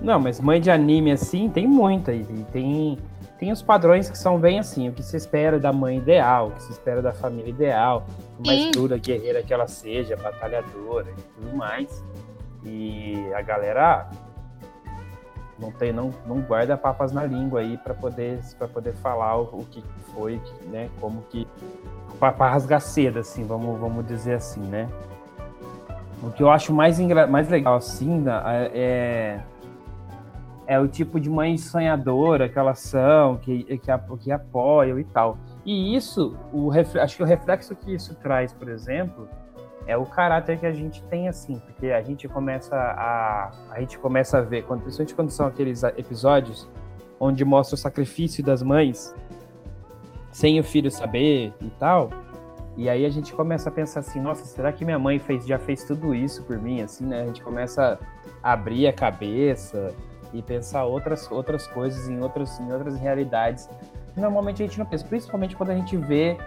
Não, 0.00 0.20
mas 0.20 0.40
mãe 0.40 0.60
de 0.60 0.70
anime 0.70 1.10
assim 1.10 1.50
tem 1.50 1.66
muita. 1.66 2.12
E 2.12 2.24
tem, 2.52 2.96
tem 3.40 3.50
os 3.50 3.60
padrões 3.60 4.08
que 4.08 4.16
são 4.16 4.38
bem 4.38 4.60
assim. 4.60 4.88
O 4.88 4.92
que 4.92 5.02
se 5.02 5.16
espera 5.16 5.58
da 5.58 5.72
mãe 5.72 5.98
ideal, 5.98 6.48
o 6.48 6.50
que 6.52 6.62
se 6.62 6.70
espera 6.70 7.02
da 7.02 7.12
família 7.12 7.50
ideal. 7.50 8.06
Mais 8.46 8.62
Sim. 8.62 8.70
dura, 8.70 8.96
guerreira 8.98 9.42
que 9.42 9.52
ela 9.52 9.66
seja, 9.66 10.16
batalhadora 10.16 11.10
e 11.10 11.22
tudo 11.22 11.56
mais. 11.56 12.04
E 12.64 13.16
a 13.34 13.42
galera 13.42 14.08
não 15.60 15.70
tem, 15.70 15.92
não, 15.92 16.10
não 16.26 16.40
guarda 16.40 16.76
papas 16.76 17.12
na 17.12 17.24
língua 17.24 17.60
aí 17.60 17.76
para 17.76 17.94
poder 17.94 18.40
para 18.58 18.66
poder 18.66 18.94
falar 18.94 19.36
o, 19.36 19.60
o 19.60 19.66
que 19.66 19.84
foi, 20.12 20.40
né? 20.70 20.88
Como 21.00 21.22
que 21.22 21.46
para 22.18 22.50
rasgar 22.50 22.80
seda, 22.80 23.20
assim, 23.20 23.44
vamos 23.44 23.78
vamos 23.78 24.06
dizer 24.06 24.34
assim, 24.34 24.60
né? 24.60 24.88
O 26.22 26.30
que 26.30 26.42
eu 26.42 26.50
acho 26.50 26.72
mais 26.72 26.98
mais 27.28 27.48
legal 27.48 27.76
assim 27.76 28.24
é 28.72 29.40
é 30.70 30.78
o 30.78 30.86
tipo 30.86 31.18
de 31.18 31.28
mãe 31.28 31.58
sonhadora 31.58 32.48
que 32.48 32.56
elas 32.56 32.78
são, 32.78 33.36
que, 33.38 33.64
que, 33.64 33.78
que 34.20 34.30
apoiam 34.30 35.00
e 35.00 35.04
tal. 35.04 35.36
E 35.66 35.96
isso, 35.96 36.36
o 36.52 36.70
acho 36.70 37.16
que 37.16 37.22
o 37.24 37.26
reflexo 37.26 37.74
que 37.74 37.92
isso 37.92 38.14
traz, 38.14 38.52
por 38.52 38.68
exemplo, 38.68 39.28
é 39.90 39.96
o 39.96 40.06
caráter 40.06 40.58
que 40.58 40.66
a 40.66 40.72
gente 40.72 41.02
tem 41.04 41.28
assim, 41.28 41.58
porque 41.58 41.90
a 41.90 42.00
gente 42.00 42.28
começa 42.28 42.76
a 42.76 43.50
a 43.70 43.80
gente 43.80 43.98
começa 43.98 44.38
a 44.38 44.40
ver, 44.40 44.62
quando, 44.62 44.82
principalmente 44.82 45.14
quando 45.14 45.30
são 45.30 45.46
aqueles 45.46 45.82
episódios 45.82 46.68
onde 47.18 47.44
mostra 47.44 47.74
o 47.74 47.78
sacrifício 47.78 48.42
das 48.44 48.62
mães 48.62 49.12
sem 50.30 50.60
o 50.60 50.64
filho 50.64 50.90
saber 50.90 51.52
e 51.60 51.70
tal. 51.70 52.10
E 52.76 52.88
aí 52.88 53.04
a 53.04 53.10
gente 53.10 53.34
começa 53.34 53.68
a 53.68 53.72
pensar 53.72 54.00
assim, 54.00 54.20
nossa, 54.20 54.44
será 54.44 54.72
que 54.72 54.84
minha 54.84 54.98
mãe 54.98 55.18
fez, 55.18 55.44
já 55.44 55.58
fez 55.58 55.82
tudo 55.82 56.14
isso 56.14 56.44
por 56.44 56.56
mim, 56.56 56.80
assim, 56.82 57.04
né? 57.04 57.22
A 57.22 57.26
gente 57.26 57.42
começa 57.42 57.98
a 58.42 58.52
abrir 58.52 58.86
a 58.86 58.92
cabeça 58.92 59.92
e 60.32 60.40
pensar 60.40 60.84
outras, 60.84 61.28
outras 61.30 61.66
coisas 61.66 62.08
em 62.08 62.20
outras, 62.20 62.60
em 62.60 62.72
outras 62.72 62.96
realidades. 62.96 63.68
Normalmente 64.16 64.62
a 64.62 64.66
gente 64.66 64.78
não 64.78 64.86
pensa, 64.86 65.04
principalmente 65.04 65.56
quando 65.56 65.70
a 65.70 65.74
gente 65.74 65.96
vê 65.96 66.38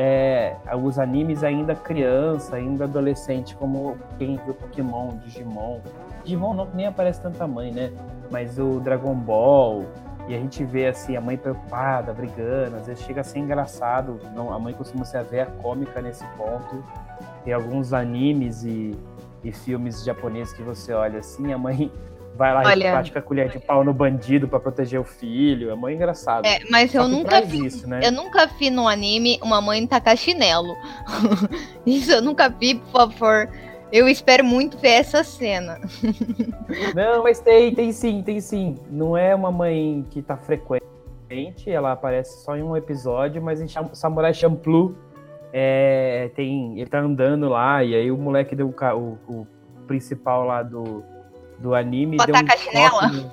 é, 0.00 0.56
os 0.80 0.96
animes 0.96 1.42
ainda 1.42 1.74
criança, 1.74 2.54
ainda 2.54 2.84
adolescente, 2.84 3.56
como 3.56 3.96
quem 4.16 4.36
viu 4.44 4.54
Pokémon, 4.54 5.16
Digimon. 5.24 5.80
Digimon 6.22 6.54
não, 6.54 6.68
nem 6.72 6.86
aparece 6.86 7.20
tanta 7.20 7.48
mãe, 7.48 7.72
né? 7.72 7.90
Mas 8.30 8.60
o 8.60 8.78
Dragon 8.78 9.16
Ball, 9.16 9.86
e 10.28 10.36
a 10.36 10.38
gente 10.38 10.64
vê 10.64 10.86
assim, 10.86 11.16
a 11.16 11.20
mãe 11.20 11.36
preocupada, 11.36 12.12
brigando, 12.12 12.76
às 12.76 12.86
vezes 12.86 13.02
chega 13.02 13.22
a 13.22 13.24
ser 13.24 13.40
engraçado. 13.40 14.20
Não, 14.36 14.52
a 14.52 14.58
mãe 14.58 14.72
costuma 14.72 15.04
ser 15.04 15.18
a 15.18 15.22
véia 15.24 15.46
cômica 15.60 16.00
nesse 16.00 16.24
ponto. 16.36 16.84
Tem 17.42 17.52
alguns 17.52 17.92
animes 17.92 18.62
e, 18.62 18.96
e 19.42 19.50
filmes 19.50 20.04
japoneses 20.04 20.54
que 20.54 20.62
você 20.62 20.92
olha 20.92 21.18
assim, 21.18 21.52
a 21.52 21.58
mãe 21.58 21.90
vai 22.38 22.54
lá 22.54 22.62
Olha, 22.64 22.88
e 22.88 22.90
pratica 22.92 23.20
colher 23.20 23.48
de 23.48 23.58
pau 23.58 23.82
no 23.82 23.92
bandido 23.92 24.46
para 24.46 24.60
proteger 24.60 25.00
o 25.00 25.04
filho. 25.04 25.70
É 25.70 25.74
muito 25.74 25.96
engraçado. 25.96 26.46
É, 26.46 26.60
mas 26.70 26.94
eu 26.94 27.08
nunca 27.08 27.42
vi. 27.42 27.66
Isso, 27.66 27.88
né? 27.88 27.98
Eu 28.00 28.12
nunca 28.12 28.46
vi 28.46 28.70
no 28.70 28.86
anime 28.86 29.40
uma 29.42 29.60
mãe 29.60 29.84
tacar 29.86 30.16
chinelo. 30.16 30.76
isso 31.84 32.12
eu 32.12 32.22
nunca 32.22 32.48
vi, 32.48 32.76
por 32.76 32.92
favor. 32.92 33.50
Eu 33.90 34.08
espero 34.08 34.44
muito 34.44 34.78
ver 34.78 35.00
essa 35.00 35.24
cena. 35.24 35.80
Não, 36.94 37.24
mas 37.24 37.40
tem, 37.40 37.74
tem 37.74 37.90
sim, 37.90 38.22
tem 38.22 38.40
sim. 38.40 38.76
Não 38.88 39.16
é 39.16 39.34
uma 39.34 39.50
mãe 39.50 40.06
que 40.10 40.22
tá 40.22 40.36
frequente, 40.36 40.80
ela 41.66 41.92
aparece 41.92 42.44
só 42.44 42.56
em 42.56 42.62
um 42.62 42.76
episódio, 42.76 43.42
mas 43.42 43.60
em 43.60 43.66
Samurai 43.94 44.32
Champloo 44.32 44.94
é, 45.52 46.30
tem, 46.36 46.78
ele 46.78 46.88
tá 46.88 47.00
andando 47.00 47.48
lá, 47.48 47.82
e 47.82 47.94
aí 47.94 48.10
o 48.10 48.16
moleque 48.16 48.54
deu 48.54 48.68
o, 48.68 49.18
o 49.26 49.46
principal 49.86 50.44
lá 50.44 50.62
do, 50.62 51.02
do 51.58 51.74
anime. 51.74 52.16
Botar 52.16 52.26
deu 52.26 52.34
um 52.36 52.52
a 52.52 52.56
chinela? 52.56 53.08
No... 53.08 53.32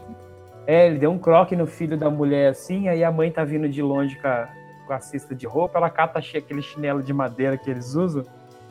É, 0.68 0.88
ele 0.88 0.98
deu 0.98 1.12
um 1.12 1.20
croque 1.20 1.56
no 1.56 1.68
filho 1.68 1.96
da 1.96 2.10
mulher 2.10 2.50
assim, 2.50 2.88
aí 2.88 3.04
a 3.04 3.12
mãe 3.12 3.32
tá 3.32 3.44
vindo 3.44 3.70
de 3.70 3.82
longe 3.82 4.16
com 4.20 4.28
a, 4.28 4.50
com 4.88 4.94
a 4.94 5.00
cesta 5.00 5.36
de 5.36 5.46
roupa, 5.46 5.78
ela 5.78 5.90
cata 5.90 6.20
aquele 6.20 6.62
chinelo 6.62 7.04
de 7.04 7.14
madeira 7.14 7.56
que 7.56 7.70
eles 7.70 7.94
usam, 7.94 8.24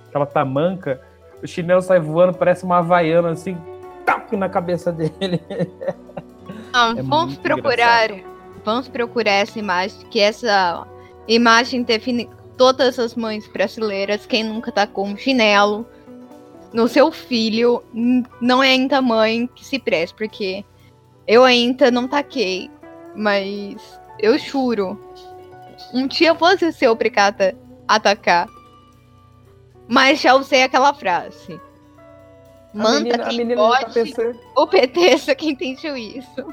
aquela 0.08 0.26
tamanca, 0.26 1.00
o 1.42 1.46
chinelo 1.46 1.80
sai 1.80 2.00
voando, 2.00 2.36
parece 2.36 2.64
uma 2.64 2.78
havaiana 2.78 3.30
assim, 3.30 3.56
tac 4.04 4.34
na 4.36 4.48
cabeça 4.48 4.90
dele. 4.90 5.40
é 5.48 7.02
vamos 7.02 7.36
procurar, 7.36 8.10
engraçado. 8.10 8.30
vamos 8.64 8.88
procurar 8.88 9.32
essa 9.32 9.58
imagem, 9.58 10.00
que 10.10 10.18
essa 10.18 10.84
imagem 11.28 11.84
define 11.84 12.28
todas 12.56 12.98
as 12.98 13.14
mães 13.14 13.46
brasileiras, 13.46 14.26
quem 14.26 14.42
nunca 14.42 14.72
tá 14.72 14.84
com 14.84 15.08
um 15.08 15.16
chinelo, 15.16 15.86
no 16.74 16.88
seu 16.88 17.12
filho 17.12 17.84
não 18.40 18.60
é 18.60 18.70
ainda 18.70 19.00
mãe 19.00 19.46
que 19.46 19.64
se 19.64 19.78
preste, 19.78 20.12
porque 20.16 20.64
eu 21.24 21.44
ainda 21.44 21.88
não 21.88 22.08
taquei, 22.08 22.68
mas 23.14 24.00
eu 24.18 24.36
juro, 24.36 25.00
um 25.94 26.08
dia 26.08 26.34
você 26.34 26.72
ser 26.72 26.88
obrigada 26.88 27.56
a 27.86 27.94
atacar. 27.94 28.48
Mas 29.86 30.20
já 30.20 30.34
usei 30.34 30.64
aquela 30.64 30.92
frase. 30.92 31.60
Manda 32.72 32.98
menina, 32.98 33.28
quem 33.28 33.48
tá 33.48 33.54
pode, 33.54 34.12
tá 34.12 34.22
obedeça 34.56 35.34
quem 35.34 35.54
tem 35.54 35.76
juízo. 35.76 36.52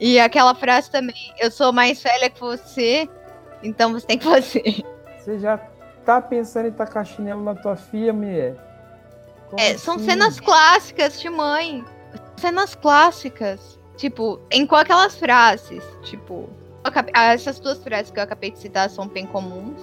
E 0.00 0.18
aquela 0.18 0.54
frase 0.54 0.90
também, 0.90 1.34
eu 1.38 1.50
sou 1.50 1.70
mais 1.70 2.02
velha 2.02 2.30
que 2.30 2.40
você, 2.40 3.06
então 3.62 3.92
você 3.92 4.06
tem 4.06 4.16
que 4.16 4.24
fazer. 4.24 4.82
Você 5.18 5.38
já 5.38 5.58
tá 6.06 6.18
pensando 6.18 6.68
em 6.68 6.72
tacar 6.72 7.04
chinelo 7.04 7.42
na 7.42 7.54
tua 7.54 7.76
filha, 7.76 8.12
mulher? 8.12 8.67
É, 9.56 9.76
são 9.78 9.94
assim? 9.96 10.04
cenas 10.04 10.40
clássicas 10.40 11.20
de 11.20 11.30
mãe. 11.30 11.84
Cenas 12.36 12.74
clássicas. 12.74 13.78
Tipo, 13.96 14.40
em 14.50 14.66
com 14.66 14.76
aquelas 14.76 15.16
frases. 15.16 15.82
Tipo, 16.02 16.48
essas 17.14 17.58
duas 17.58 17.82
frases 17.82 18.10
que 18.10 18.18
eu 18.18 18.24
acabei 18.24 18.50
de 18.50 18.58
citar 18.58 18.88
são 18.90 19.08
bem 19.08 19.26
comuns. 19.26 19.80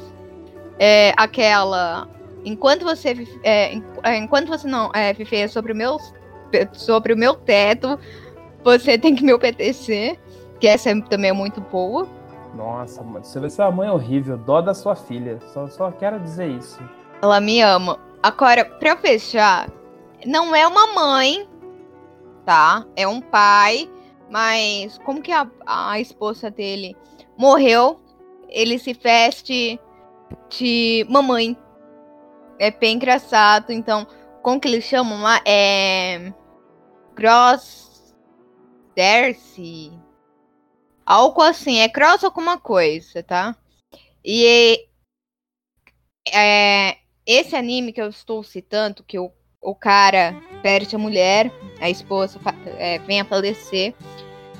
É, 0.80 1.14
aquela. 1.18 2.08
Enquanto 2.44 2.84
você, 2.84 3.28
é, 3.44 3.76
é, 4.04 4.18
enquanto 4.18 4.48
você 4.48 4.68
não 4.68 4.92
é, 4.94 5.14
viver 5.14 5.50
sobre 5.50 5.72
o, 5.72 5.76
meu, 5.76 5.98
sobre 6.74 7.14
o 7.14 7.18
meu 7.18 7.34
teto, 7.34 8.00
você 8.64 8.98
tem 8.98 9.16
que 9.16 9.24
me 9.24 9.34
obedecer. 9.34 10.20
Que 10.60 10.68
essa 10.68 10.90
é, 10.90 11.02
também 11.02 11.32
é 11.32 11.34
muito 11.34 11.60
boa. 11.60 12.08
Nossa, 12.56 13.04
você 13.04 13.40
vê 13.40 13.50
sua 13.50 13.70
mãe 13.70 13.90
é 13.90 13.92
horrível, 13.92 14.38
dó 14.38 14.62
da 14.62 14.74
sua 14.74 14.96
filha. 14.96 15.40
Só, 15.54 15.68
só 15.68 15.92
quero 15.92 16.20
dizer 16.20 16.48
isso. 16.48 16.80
Ela 17.22 17.42
me 17.42 17.62
ama. 17.62 18.00
Agora, 18.26 18.66
pra 18.66 18.98
fechar, 18.98 19.72
não 20.26 20.56
é 20.56 20.66
uma 20.66 20.88
mãe, 20.96 21.48
tá? 22.44 22.84
É 22.96 23.08
um 23.08 23.22
pai, 23.22 23.88
mas 24.32 24.98
como 25.06 25.22
que 25.22 25.32
a, 25.32 25.48
a 25.64 26.00
esposa 26.00 26.50
dele 26.50 26.98
morreu, 27.38 28.02
ele 28.50 28.80
se 28.80 28.94
veste 28.94 29.80
de 30.50 31.06
mamãe. 31.08 31.56
É 32.58 32.72
bem 32.72 32.96
engraçado. 32.96 33.72
Então, 33.72 34.08
como 34.42 34.60
que 34.60 34.70
eles 34.70 34.86
chamam 34.86 35.22
lá? 35.22 35.40
É. 35.46 36.34
Cross. 37.14 38.16
Darcy. 38.98 39.94
Algo 41.06 41.44
assim. 41.44 41.78
É 41.78 41.88
cross 41.88 42.24
alguma 42.24 42.58
coisa, 42.58 43.22
tá? 43.22 43.56
E. 44.26 44.88
É, 46.34 47.05
esse 47.26 47.56
anime 47.56 47.92
que 47.92 48.02
eu 48.02 48.10
estou 48.10 48.44
citando, 48.44 49.04
que 49.04 49.18
o, 49.18 49.32
o 49.62 49.74
cara 49.74 50.36
perde 50.62 50.96
a 50.96 51.00
mulher, 51.00 51.52
a 51.80 51.90
esposa 51.90 52.40
é, 52.78 53.00
vem 53.00 53.20
a 53.20 53.26
falecer, 53.26 53.96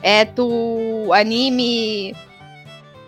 é 0.02 0.26
do 0.26 1.12
anime 1.14 2.16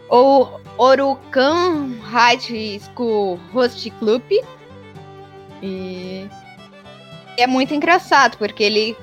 o 0.09 0.47
Orukan 0.77 1.97
High 2.01 2.39
School 2.79 3.39
Host 3.51 3.89
Club. 3.91 4.23
E 5.61 6.29
é 7.35 7.47
muito 7.47 7.73
engraçado, 7.73 8.37
porque 8.37 8.63
ele, 8.63 8.95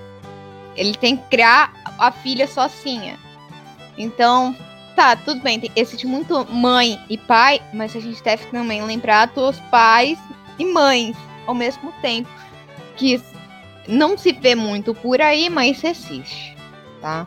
ele 0.76 0.94
tem 0.96 1.16
que 1.16 1.28
criar 1.28 1.72
a 1.98 2.12
filha 2.12 2.46
sozinha. 2.46 3.18
Então, 3.98 4.56
tá, 4.94 5.16
tudo 5.16 5.40
bem, 5.40 5.60
existe 5.74 6.06
muito 6.06 6.44
mãe 6.52 6.98
e 7.08 7.18
pai, 7.18 7.60
mas 7.72 7.94
a 7.96 8.00
gente 8.00 8.22
deve 8.22 8.46
também 8.46 8.82
lembrar 8.84 9.26
dos 9.26 9.58
pais 9.70 10.18
e 10.58 10.64
mães 10.64 11.16
ao 11.46 11.54
mesmo 11.54 11.92
tempo. 12.00 12.28
Que 12.96 13.20
não 13.88 14.16
se 14.16 14.32
vê 14.32 14.54
muito 14.54 14.94
por 14.94 15.20
aí, 15.20 15.50
mas 15.50 15.82
existe, 15.82 16.56
tá? 17.00 17.26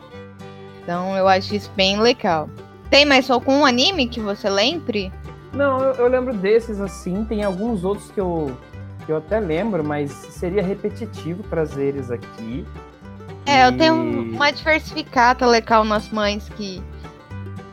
Então 0.82 1.16
eu 1.16 1.28
acho 1.28 1.54
isso 1.54 1.70
bem 1.76 2.00
legal. 2.00 2.48
Tem 2.90 3.04
mais 3.04 3.30
algum 3.30 3.64
anime 3.64 4.08
que 4.08 4.20
você 4.20 4.48
lembre? 4.48 5.12
Não, 5.52 5.82
eu, 5.82 5.94
eu 5.94 6.08
lembro 6.08 6.32
desses 6.34 6.80
assim. 6.80 7.24
Tem 7.24 7.44
alguns 7.44 7.84
outros 7.84 8.10
que 8.10 8.20
eu, 8.20 8.56
que 9.04 9.12
eu 9.12 9.18
até 9.18 9.38
lembro, 9.38 9.84
mas 9.84 10.10
seria 10.10 10.62
repetitivo 10.62 11.42
trazer 11.44 11.88
eles 11.88 12.10
aqui. 12.10 12.66
É, 13.44 13.66
eu 13.66 13.76
tenho 13.76 13.94
uma 13.94 14.50
diversificada 14.50 15.46
legal 15.46 15.84
nas 15.84 16.08
mães 16.10 16.48
que, 16.50 16.82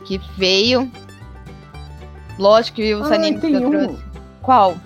que 0.04 0.18
veio. 0.36 0.90
Lógico 2.38 2.76
que 2.76 2.94
os 2.94 3.10
ah, 3.10 3.14
animes 3.14 3.40
que 3.40 3.52
eu 3.52 3.66
um. 3.66 3.70
trouxe. 3.70 4.04
Qual? 4.42 4.76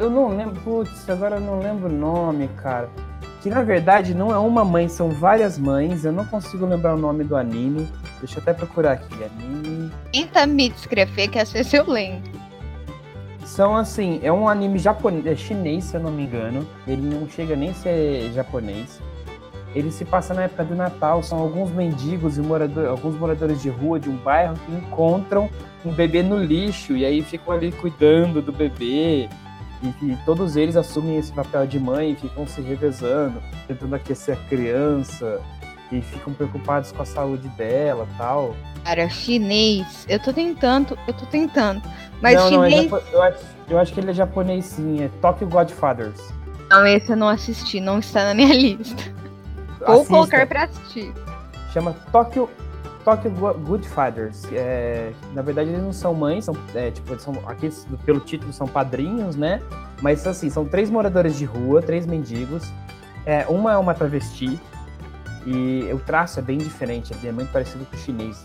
Eu 0.00 0.10
não 0.10 0.36
lembro, 0.36 0.60
putz, 0.60 1.08
agora 1.08 1.36
eu 1.36 1.40
não 1.40 1.58
lembro 1.58 1.88
o 1.88 1.92
nome, 1.92 2.48
cara. 2.62 2.88
Que 3.42 3.50
na 3.50 3.62
verdade 3.62 4.14
não 4.14 4.30
é 4.32 4.38
uma 4.38 4.64
mãe, 4.64 4.88
são 4.88 5.10
várias 5.10 5.58
mães. 5.58 6.04
Eu 6.04 6.12
não 6.12 6.24
consigo 6.24 6.64
lembrar 6.64 6.94
o 6.94 6.98
nome 6.98 7.24
do 7.24 7.36
anime. 7.36 7.86
Deixa 8.18 8.38
eu 8.38 8.42
até 8.42 8.54
procurar 8.54 8.92
aqui. 8.92 9.14
Anime. 9.22 9.90
Tenta 10.12 10.46
me 10.46 10.70
descrever 10.70 11.28
que 11.28 11.38
às 11.38 11.52
vezes 11.52 11.72
eu 11.74 11.84
lembro. 11.86 12.30
São 13.44 13.76
assim, 13.76 14.18
é 14.22 14.32
um 14.32 14.48
anime 14.48 14.78
japonês, 14.78 15.26
é 15.26 15.36
chinês, 15.36 15.84
se 15.84 15.96
eu 15.96 16.00
não 16.00 16.10
me 16.10 16.22
engano. 16.24 16.66
Ele 16.86 17.02
não 17.02 17.28
chega 17.28 17.54
nem 17.54 17.70
a 17.70 17.74
ser 17.74 18.32
japonês. 18.32 18.98
ele 19.74 19.90
se 19.90 20.04
passa 20.04 20.32
na 20.32 20.44
época 20.44 20.64
do 20.64 20.74
Natal. 20.74 21.22
São 21.22 21.38
alguns 21.38 21.70
mendigos 21.70 22.38
e 22.38 22.40
morador, 22.40 22.86
alguns 22.88 23.14
moradores 23.16 23.60
de 23.60 23.68
rua 23.68 23.98
de 24.00 24.08
um 24.08 24.16
bairro 24.16 24.54
que 24.54 24.72
encontram 24.72 25.50
um 25.84 25.92
bebê 25.92 26.22
no 26.22 26.42
lixo 26.42 26.96
e 26.96 27.04
aí 27.04 27.20
ficam 27.22 27.52
ali 27.52 27.72
cuidando 27.72 28.40
do 28.40 28.52
bebê. 28.52 29.28
E, 29.84 30.12
e 30.12 30.16
todos 30.24 30.56
eles 30.56 30.76
assumem 30.76 31.18
esse 31.18 31.30
papel 31.30 31.66
de 31.66 31.78
mãe 31.78 32.12
e 32.12 32.16
ficam 32.16 32.46
se 32.46 32.62
revezando, 32.62 33.42
tentando 33.68 33.94
aquecer 33.94 34.34
a 34.36 34.48
criança 34.48 35.40
e 35.92 36.00
ficam 36.00 36.32
preocupados 36.32 36.90
com 36.90 37.02
a 37.02 37.04
saúde 37.04 37.46
dela 37.50 38.08
tal. 38.16 38.56
Cara, 38.84 39.08
chinês, 39.10 40.06
eu 40.08 40.18
tô 40.18 40.32
tentando, 40.32 40.98
eu 41.06 41.12
tô 41.12 41.26
tentando. 41.26 41.82
Mas 42.22 42.36
não, 42.36 42.48
chinês. 42.48 42.90
Não, 42.90 42.98
é 42.98 43.02
eu, 43.12 43.22
acho, 43.22 43.44
eu 43.68 43.78
acho 43.78 43.92
que 43.92 44.00
ele 44.00 44.10
é 44.10 44.14
japonês 44.14 44.64
sim, 44.64 45.02
é 45.02 45.08
Tokyo 45.20 45.46
Godfathers. 45.46 46.32
Não, 46.70 46.86
esse 46.86 47.12
eu 47.12 47.16
não 47.16 47.28
assisti, 47.28 47.80
não 47.80 47.98
está 47.98 48.24
na 48.24 48.34
minha 48.34 48.52
lista. 48.56 49.12
Vou 49.80 49.96
Assista. 49.96 50.08
colocar 50.08 50.46
pra 50.46 50.64
assistir. 50.64 51.12
Chama 51.72 51.94
Tokyo, 52.10 52.48
Tokyo 53.04 53.30
Godfathers. 53.30 54.44
É, 54.52 55.12
na 55.32 55.42
verdade, 55.42 55.70
eles 55.70 55.82
não 55.82 55.92
são 55.92 56.14
mães, 56.14 56.44
são, 56.44 56.56
é, 56.74 56.90
tipo, 56.90 57.18
são, 57.20 57.34
aqueles, 57.46 57.86
pelo 58.04 58.20
título, 58.20 58.52
são 58.52 58.66
padrinhos, 58.66 59.36
né? 59.36 59.60
Mas 60.00 60.26
assim, 60.26 60.48
são 60.48 60.64
três 60.64 60.90
moradores 60.90 61.36
de 61.36 61.44
rua, 61.44 61.82
três 61.82 62.06
mendigos. 62.06 62.72
É, 63.26 63.46
uma 63.46 63.72
é 63.72 63.76
uma 63.76 63.94
travesti, 63.94 64.58
e 65.46 65.90
o 65.92 65.98
traço 65.98 66.38
é 66.38 66.42
bem 66.42 66.58
diferente, 66.58 67.14
é 67.24 67.32
muito 67.32 67.52
parecido 67.52 67.84
com 67.84 67.96
o 67.96 67.98
chinês. 67.98 68.42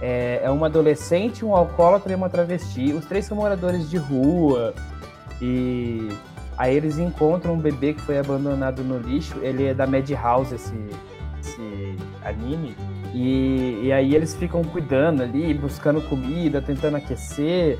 É, 0.00 0.40
é 0.44 0.50
uma 0.50 0.66
adolescente, 0.66 1.44
um 1.44 1.54
alcoólatra 1.54 2.12
e 2.12 2.14
uma 2.14 2.28
travesti. 2.28 2.92
Os 2.92 3.04
três 3.04 3.24
são 3.24 3.36
moradores 3.36 3.90
de 3.90 3.96
rua. 3.96 4.72
E 5.42 6.08
aí 6.56 6.76
eles 6.76 6.98
encontram 6.98 7.54
um 7.54 7.58
bebê 7.58 7.94
que 7.94 8.00
foi 8.00 8.18
abandonado 8.18 8.84
no 8.84 8.98
lixo. 8.98 9.38
Ele 9.42 9.66
é 9.66 9.74
da 9.74 9.86
Madhouse, 9.86 10.54
esse, 10.54 10.74
esse 11.40 11.96
anime. 12.24 12.76
E, 13.14 13.80
e 13.84 13.92
aí 13.92 14.14
eles 14.14 14.34
ficam 14.34 14.62
cuidando 14.62 15.22
ali, 15.22 15.54
buscando 15.54 16.00
comida, 16.02 16.60
tentando 16.60 16.96
aquecer. 16.96 17.78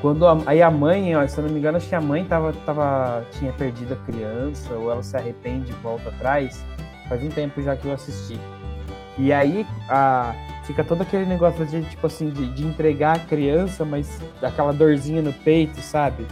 Quando 0.00 0.26
a, 0.26 0.38
aí 0.46 0.62
a 0.62 0.70
mãe, 0.70 1.14
ó, 1.16 1.26
se 1.26 1.38
eu 1.38 1.44
não 1.44 1.50
me 1.50 1.58
engano, 1.58 1.76
acho 1.76 1.88
que 1.88 1.94
a 1.94 2.00
mãe 2.00 2.24
tava, 2.24 2.52
tava, 2.64 3.24
tinha 3.32 3.52
perdido 3.52 3.94
a 3.94 3.96
criança, 3.96 4.72
ou 4.74 4.90
ela 4.90 5.02
se 5.02 5.16
arrepende 5.16 5.72
e 5.72 5.74
volta 5.76 6.08
atrás. 6.08 6.64
Faz 7.08 7.22
um 7.22 7.28
tempo 7.28 7.60
já 7.62 7.76
que 7.76 7.86
eu 7.86 7.92
assisti. 7.92 8.38
E 9.18 9.32
aí 9.32 9.66
a, 9.88 10.34
fica 10.64 10.82
todo 10.84 11.02
aquele 11.02 11.26
negócio 11.26 11.66
de, 11.66 11.82
tipo 11.82 12.06
assim, 12.06 12.30
de, 12.30 12.48
de 12.48 12.64
entregar 12.64 13.16
a 13.16 13.18
criança, 13.18 13.84
mas 13.84 14.20
aquela 14.42 14.72
dorzinha 14.72 15.20
no 15.20 15.32
peito, 15.32 15.80
sabe? 15.80 16.26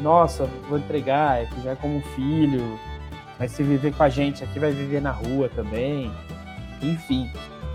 Nossa, 0.00 0.48
vou 0.68 0.78
entregar, 0.78 1.42
é 1.42 1.46
que 1.46 1.60
já 1.62 1.72
é 1.72 1.76
como 1.76 2.00
filho, 2.14 2.78
mas 3.38 3.50
se 3.52 3.62
viver 3.62 3.92
com 3.92 4.02
a 4.02 4.08
gente 4.08 4.42
aqui 4.42 4.58
vai 4.58 4.72
viver 4.72 5.02
na 5.02 5.10
rua 5.10 5.48
também. 5.48 6.10
Enfim. 6.80 7.30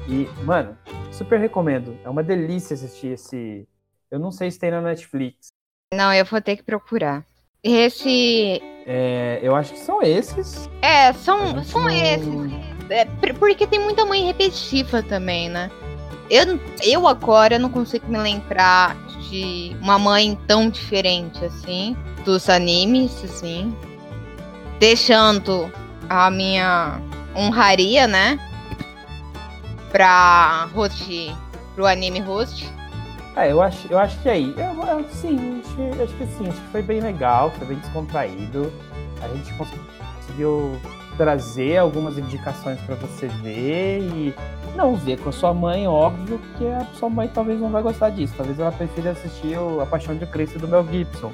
E, 0.07 0.27
mano, 0.43 0.77
super 1.11 1.39
recomendo. 1.39 1.97
É 2.03 2.09
uma 2.09 2.23
delícia 2.23 2.73
assistir 2.73 3.13
esse. 3.13 3.67
Eu 4.09 4.19
não 4.19 4.31
sei 4.31 4.49
se 4.49 4.59
tem 4.59 4.71
na 4.71 4.81
Netflix. 4.81 5.49
Não, 5.93 6.13
eu 6.13 6.25
vou 6.25 6.41
ter 6.41 6.55
que 6.55 6.63
procurar. 6.63 7.25
Esse. 7.63 8.61
É, 8.85 9.39
eu 9.41 9.55
acho 9.55 9.73
que 9.73 9.79
são 9.79 10.01
esses. 10.01 10.69
É, 10.81 11.11
são, 11.13 11.63
são 11.63 11.81
não... 11.81 11.89
esses. 11.89 12.27
É, 12.89 13.05
porque 13.33 13.67
tem 13.67 13.79
muita 13.79 14.05
mãe 14.05 14.25
repetitiva 14.25 15.03
também, 15.03 15.49
né? 15.49 15.69
Eu, 16.29 16.59
eu 16.83 17.07
agora 17.07 17.59
não 17.59 17.69
consigo 17.69 18.07
me 18.09 18.17
lembrar 18.17 18.95
de 19.29 19.75
uma 19.81 19.99
mãe 19.99 20.37
tão 20.47 20.69
diferente 20.69 21.43
assim 21.43 21.95
dos 22.23 22.49
animes, 22.49 23.23
assim. 23.23 23.75
Deixando 24.79 25.71
a 26.09 26.29
minha 26.29 27.01
honraria, 27.35 28.07
né? 28.07 28.39
Pra 29.91 30.67
host, 30.73 31.35
pro 31.75 31.85
anime 31.85 32.19
host. 32.19 32.71
É, 33.35 33.51
eu 33.51 33.61
acho, 33.61 33.87
eu 33.89 33.99
acho 33.99 34.19
que 34.21 34.29
aí. 34.29 34.53
Eu, 34.57 34.83
eu, 34.83 35.05
sim, 35.09 35.61
acho, 35.63 36.03
acho 36.03 36.13
que 36.15 36.25
sim, 36.25 36.49
acho 36.49 36.59
que 36.59 36.67
foi 36.71 36.81
bem 36.81 36.99
legal, 36.99 37.51
foi 37.51 37.67
bem 37.67 37.77
descontraído. 37.77 38.73
A 39.21 39.27
gente 39.27 39.53
conseguiu 39.53 40.79
trazer 41.17 41.77
algumas 41.77 42.17
indicações 42.17 42.79
para 42.81 42.95
você 42.95 43.27
ver 43.27 43.99
e 44.01 44.35
não 44.75 44.95
ver 44.95 45.19
com 45.19 45.29
a 45.29 45.31
sua 45.31 45.53
mãe, 45.53 45.87
óbvio, 45.87 46.39
porque 46.39 46.65
a 46.65 46.85
sua 46.97 47.09
mãe 47.09 47.27
talvez 47.27 47.59
não 47.59 47.69
vai 47.69 47.81
gostar 47.81 48.09
disso. 48.09 48.33
Talvez 48.37 48.59
ela 48.59 48.71
prefira 48.71 49.11
assistir 49.11 49.57
o 49.57 49.81
A 49.81 49.85
Paixão 49.85 50.15
de 50.15 50.25
Cristo 50.25 50.59
do 50.59 50.67
Mel 50.67 50.85
Gibson, 50.89 51.31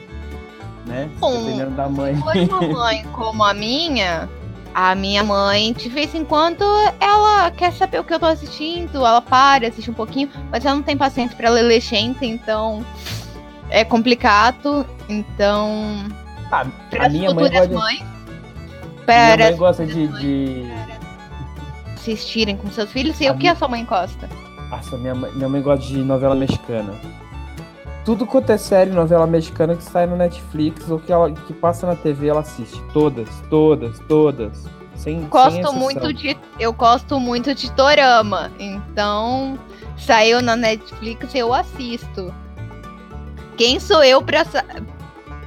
né? 0.85 1.09
Bom, 1.19 1.31
Dependendo 1.31 1.71
da 1.71 1.87
mãe. 1.89 2.15
Se 2.15 2.21
for 2.21 2.63
uma 2.63 2.67
mãe 2.79 3.05
como 3.13 3.43
a 3.43 3.53
minha, 3.53 4.29
a 4.73 4.95
minha 4.95 5.23
mãe, 5.23 5.73
de 5.73 5.87
vez 5.89 6.13
em 6.15 6.25
quando, 6.25 6.63
ela 6.99 7.51
quer 7.51 7.71
saber 7.73 7.99
o 7.99 8.03
que 8.03 8.13
eu 8.13 8.19
tô 8.19 8.25
assistindo, 8.25 9.05
ela 9.05 9.21
para, 9.21 9.67
assiste 9.67 9.91
um 9.91 9.93
pouquinho, 9.93 10.29
mas 10.51 10.65
ela 10.65 10.75
não 10.75 10.83
tem 10.83 10.97
paciência 10.97 11.35
pra 11.37 11.49
ler 11.49 11.63
legenda, 11.63 12.25
então 12.25 12.83
é 13.69 13.83
complicado. 13.83 14.85
Então. 15.09 16.05
Ah, 16.51 16.65
a 16.99 17.09
minha 17.09 17.33
mãe 17.33 17.49
gosta 17.49 17.73
mães, 17.73 18.03
para 19.05 19.35
minha 19.35 19.49
mãe 19.49 19.57
gosta 19.57 19.85
de, 19.85 20.07
de... 20.19 20.71
assistirem 21.95 22.55
com 22.55 22.69
seus 22.71 22.91
filhos. 22.91 23.19
E 23.19 23.27
a 23.27 23.31
o 23.31 23.37
que 23.37 23.47
a 23.47 23.55
sua 23.55 23.67
mãe 23.67 23.83
gosta? 23.83 24.29
Nossa, 24.69 24.97
minha 24.97 25.15
mãe, 25.15 25.31
minha 25.33 25.49
mãe 25.49 25.61
gosta 25.61 25.85
de 25.85 25.97
novela 25.97 26.35
mexicana. 26.35 26.93
Tudo 28.05 28.27
quanto 28.27 28.51
é 28.51 28.57
série, 28.57 28.91
novela 28.91 29.25
mexicana 29.25 29.75
que 29.75 29.83
sai 29.83 30.05
no 30.05 30.17
Netflix 30.17 30.89
ou 30.89 30.99
que, 30.99 31.11
ela, 31.11 31.31
que 31.31 31.53
passa 31.53 31.87
na 31.87 31.95
TV, 31.95 32.27
ela 32.27 32.41
assiste. 32.41 32.81
Todas, 32.91 33.29
todas, 33.49 33.97
todas. 34.07 34.65
Sem, 34.95 35.21
gosto 35.27 35.69
sem 35.69 35.79
muito 35.79 36.13
de. 36.13 36.37
Eu 36.59 36.73
gosto 36.73 37.19
muito 37.19 37.55
de 37.55 37.71
Torama. 37.71 38.51
Então, 38.59 39.57
saiu 39.97 40.41
na 40.41 40.55
Netflix, 40.55 41.33
eu 41.33 41.53
assisto. 41.53 42.33
Quem 43.57 43.79
sou 43.79 44.03
eu 44.03 44.21
pra. 44.21 44.45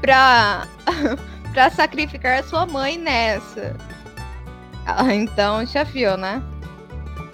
pra. 0.01 0.67
pra 1.53 1.71
sacrificar 1.71 2.41
a 2.41 2.43
sua 2.43 2.67
mãe 2.67 2.99
nessa? 2.99 3.77
Ah, 4.87 5.15
então 5.15 5.65
já 5.67 5.85
viu, 5.85 6.17
né? 6.17 6.43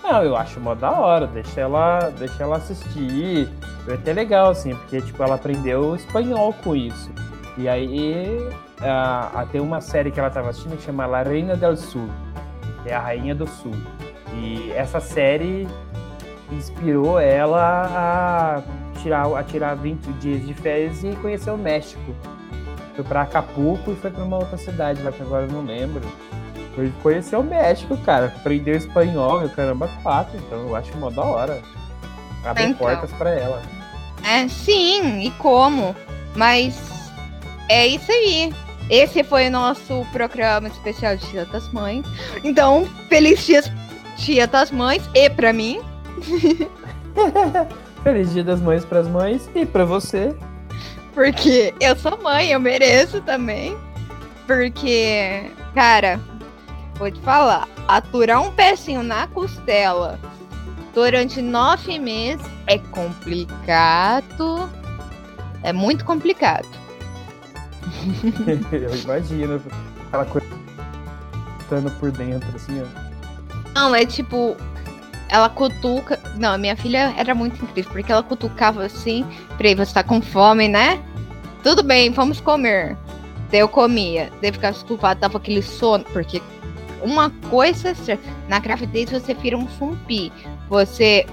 Não, 0.02 0.22
eu 0.22 0.36
acho 0.36 0.58
mó 0.58 0.74
da 0.74 0.90
hora, 0.90 1.26
deixa 1.26 1.60
ela, 1.60 2.10
deixa 2.10 2.42
ela 2.42 2.56
assistir. 2.56 3.48
Foi 3.84 3.94
até 3.94 4.12
legal, 4.12 4.50
assim, 4.50 4.74
porque 4.74 5.00
tipo, 5.00 5.22
ela 5.22 5.34
aprendeu 5.34 5.94
espanhol 5.96 6.54
com 6.62 6.76
isso. 6.76 7.10
E 7.58 7.68
aí 7.68 8.38
a, 8.80 9.46
tem 9.50 9.60
uma 9.60 9.80
série 9.80 10.10
que 10.10 10.18
ela 10.18 10.28
estava 10.28 10.50
assistindo 10.50 10.76
que 10.76 10.84
chama 10.84 11.06
La 11.06 11.22
Reina 11.22 11.56
del 11.56 11.76
Sul, 11.76 12.08
que 12.82 12.90
é 12.90 12.94
a 12.94 13.00
Rainha 13.00 13.34
do 13.34 13.46
Sul. 13.46 13.74
E 14.34 14.72
essa 14.72 15.00
série 15.00 15.68
inspirou 16.50 17.18
ela 17.18 18.62
a 18.64 18.98
tirar, 19.00 19.26
a 19.36 19.42
tirar 19.42 19.74
20 19.74 20.12
dias 20.14 20.46
de 20.46 20.54
férias 20.54 21.02
e 21.04 21.14
conhecer 21.16 21.50
o 21.50 21.58
México. 21.58 22.14
Foi 22.94 23.04
para 23.04 23.22
Acapulco 23.22 23.92
e 23.92 23.96
foi 23.96 24.10
para 24.10 24.24
uma 24.24 24.38
outra 24.38 24.56
cidade 24.56 25.02
lá 25.02 25.12
que 25.12 25.22
agora 25.22 25.44
eu 25.44 25.52
não 25.52 25.64
lembro. 25.64 26.02
Foi 26.74 26.90
conhecer 27.02 27.36
o 27.36 27.42
México, 27.42 27.96
cara. 27.98 28.26
Aprendeu 28.26 28.74
espanhol, 28.74 29.40
meu 29.40 29.50
caramba, 29.50 29.88
quatro. 30.02 30.38
Então 30.38 30.58
eu 30.68 30.76
acho 30.76 30.96
mó 30.96 31.10
da 31.10 31.22
hora. 31.22 31.60
Abre 32.44 32.64
então. 32.64 32.74
portas 32.74 33.12
para 33.12 33.30
ela. 33.30 33.62
É, 34.24 34.46
sim, 34.48 35.20
e 35.20 35.30
como? 35.32 35.94
Mas 36.34 36.76
é 37.68 37.86
isso 37.86 38.10
aí. 38.10 38.52
Esse 38.90 39.22
foi 39.24 39.48
o 39.48 39.50
nosso 39.50 40.06
programa 40.12 40.68
especial 40.68 41.16
de 41.16 41.26
Dia 41.28 41.44
das 41.46 41.68
Mães. 41.72 42.04
Então, 42.44 42.86
feliz 43.08 43.44
dia, 43.46 43.62
dia 44.16 44.46
das 44.46 44.70
Mães 44.70 45.02
e 45.14 45.30
para 45.30 45.52
mim. 45.52 45.80
feliz 48.02 48.32
Dia 48.32 48.44
das 48.44 48.60
Mães 48.60 48.84
para 48.84 49.00
as 49.00 49.08
mães 49.08 49.48
e 49.54 49.64
para 49.64 49.84
você. 49.84 50.34
Porque 51.14 51.74
eu 51.80 51.94
sou 51.96 52.20
mãe, 52.22 52.50
eu 52.50 52.60
mereço 52.60 53.20
também. 53.20 53.76
Porque, 54.46 55.50
cara, 55.74 56.20
vou 56.96 57.10
te 57.10 57.20
falar, 57.20 57.68
aturar 57.86 58.42
um 58.42 58.50
pecinho 58.50 59.02
na 59.02 59.26
costela 59.28 60.18
durante 60.94 61.40
nove 61.40 61.98
meses 61.98 62.46
é 62.66 62.78
complicado. 62.78 64.68
É 65.62 65.72
muito 65.72 66.04
complicado. 66.04 66.68
eu 68.72 68.94
imagino 68.96 69.60
aquela 70.06 70.24
coisa 70.24 70.46
por 71.98 72.10
dentro, 72.10 72.48
assim, 72.54 72.82
ó. 72.82 73.02
Não, 73.74 73.94
é 73.94 74.04
tipo, 74.04 74.56
ela 75.28 75.48
cutuca. 75.48 76.20
Não, 76.36 76.58
minha 76.58 76.76
filha 76.76 77.14
era 77.16 77.34
muito 77.34 77.62
incrível, 77.64 77.90
porque 77.90 78.12
ela 78.12 78.22
cutucava 78.22 78.84
assim, 78.84 79.24
peraí, 79.56 79.74
você 79.74 79.94
tá 79.94 80.02
com 80.02 80.20
fome, 80.20 80.68
né? 80.68 81.02
Tudo 81.62 81.82
bem, 81.82 82.10
vamos 82.10 82.40
comer. 82.40 82.96
Daí 83.50 83.60
eu 83.60 83.68
comia. 83.68 84.30
Daí 84.42 84.52
ficava 84.52 84.72
desculpado, 84.72 85.20
tava 85.20 85.38
aquele 85.38 85.62
sono, 85.62 86.04
porque 86.12 86.42
uma 87.02 87.30
coisa 87.50 87.94
na 88.48 88.58
gravidez 88.58 89.10
você 89.10 89.34
vira 89.34 89.56
um 89.56 89.68
zumbi. 89.68 90.32
Você 90.68 91.26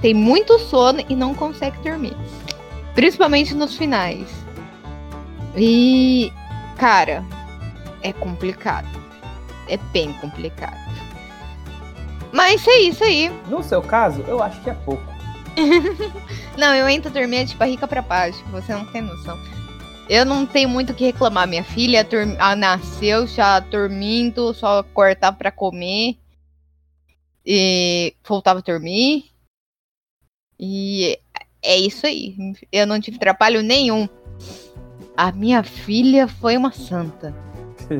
tem 0.00 0.14
muito 0.14 0.58
sono 0.58 1.02
e 1.08 1.14
não 1.14 1.34
consegue 1.34 1.78
dormir. 1.78 2.16
Principalmente 2.94 3.54
nos 3.54 3.76
finais. 3.76 4.28
E, 5.56 6.32
cara, 6.78 7.24
é 8.02 8.12
complicado. 8.12 8.88
É 9.68 9.76
bem 9.92 10.12
complicado. 10.14 10.78
Mas 12.32 12.66
é 12.66 12.80
isso 12.80 13.04
aí. 13.04 13.30
No 13.48 13.62
seu 13.62 13.82
caso, 13.82 14.22
eu 14.26 14.42
acho 14.42 14.60
que 14.62 14.70
é 14.70 14.74
pouco. 14.74 15.02
não, 16.56 16.74
eu 16.74 16.88
entro 16.88 17.10
dormir 17.10 17.40
de 17.40 17.46
tipo, 17.46 17.58
barriga 17.58 17.86
pra 17.86 18.02
baixo. 18.02 18.42
Você 18.50 18.72
não 18.72 18.84
tem 18.86 19.02
noção. 19.02 19.38
Eu 20.10 20.26
não 20.26 20.44
tenho 20.44 20.68
muito 20.68 20.90
o 20.90 20.94
que 20.94 21.04
reclamar. 21.04 21.46
Minha 21.46 21.62
filha 21.62 22.04
nasceu 22.58 23.28
já 23.28 23.60
dormindo, 23.60 24.52
só 24.52 24.82
cortar 24.82 25.30
para 25.30 25.52
comer. 25.52 26.18
E 27.46 28.12
voltava 28.26 28.58
a 28.58 28.62
dormir. 28.62 29.26
E 30.58 31.16
é 31.62 31.78
isso 31.78 32.08
aí. 32.08 32.34
Eu 32.72 32.88
não 32.88 33.00
tive 33.00 33.20
trabalho 33.20 33.62
nenhum. 33.62 34.08
A 35.16 35.30
minha 35.30 35.62
filha 35.62 36.26
foi 36.26 36.56
uma 36.56 36.72
santa. 36.72 37.32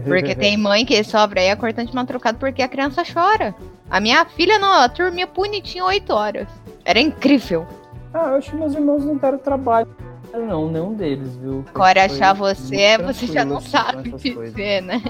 Porque 0.05 0.35
tem 0.35 0.57
mãe 0.59 0.85
que 0.85 1.05
sobra 1.05 1.41
aí 1.41 1.49
a 1.49 1.57
cortante 1.57 1.95
madrugada 1.95 2.37
porque 2.37 2.61
a 2.61 2.69
criança 2.69 3.05
chora. 3.05 3.55
A 3.89 4.01
minha 4.01 4.25
filha 4.25 4.59
não, 4.59 4.75
ela 4.75 4.89
dormia 4.89 5.29
bonitinho 5.29 5.85
8 5.85 6.13
horas. 6.13 6.49
Era 6.85 6.99
incrível. 6.99 7.69
Ah, 8.13 8.31
eu 8.31 8.35
acho 8.35 8.51
que 8.51 8.57
meus 8.57 8.75
irmãos 8.75 9.05
não 9.05 9.17
deram 9.17 9.39
trabalho. 9.39 10.10
Não, 10.33 10.69
nenhum 10.71 10.95
deles, 10.95 11.37
viu? 11.37 11.65
Agora 11.75 12.05
achar 12.05 12.33
você, 12.33 12.99
você 12.99 13.27
já 13.27 13.45
não 13.45 13.61
sabe 13.61 14.13
dizer, 14.13 14.83
né? 14.83 15.03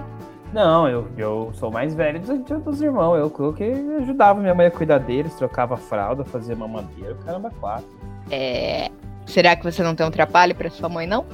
Não, 0.52 0.88
eu, 0.88 1.06
eu 1.16 1.50
sou 1.54 1.70
mais 1.70 1.94
velho 1.94 2.20
dos, 2.20 2.62
dos 2.62 2.82
irmãos. 2.82 3.16
Eu, 3.16 3.32
eu 3.38 3.52
que 3.52 3.64
ajudava 4.02 4.40
minha 4.40 4.54
mãe 4.54 4.66
a 4.66 4.70
cuidar 4.70 4.98
deles, 4.98 5.34
trocava 5.34 5.76
fralda, 5.76 6.24
fazia 6.24 6.56
mamadeira, 6.56 7.14
caramba, 7.24 7.52
quatro. 7.60 7.88
É. 8.30 8.90
Será 9.26 9.54
que 9.54 9.62
você 9.62 9.82
não 9.82 9.94
tem 9.94 10.04
um 10.06 10.10
trabalho 10.10 10.54
pra 10.54 10.70
sua 10.70 10.88
mãe, 10.88 11.06
não? 11.06 11.24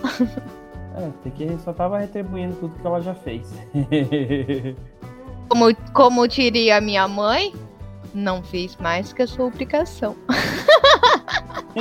É, 0.97 1.11
tem 1.23 1.33
que 1.33 1.59
só 1.63 1.75
tava 1.75 1.99
retribuindo 1.99 2.57
tudo 2.57 2.75
que 2.75 2.87
ela 2.87 3.01
já 3.01 3.15
fez. 3.15 3.53
como, 5.49 5.75
como 5.93 6.27
diria 6.27 6.81
minha 6.81 7.07
mãe, 7.07 7.53
não 8.15 8.43
fiz 8.43 8.77
mais 8.77 9.13
que 9.13 9.21
a 9.23 9.27
sua 9.27 9.45
obrigação. 9.47 10.17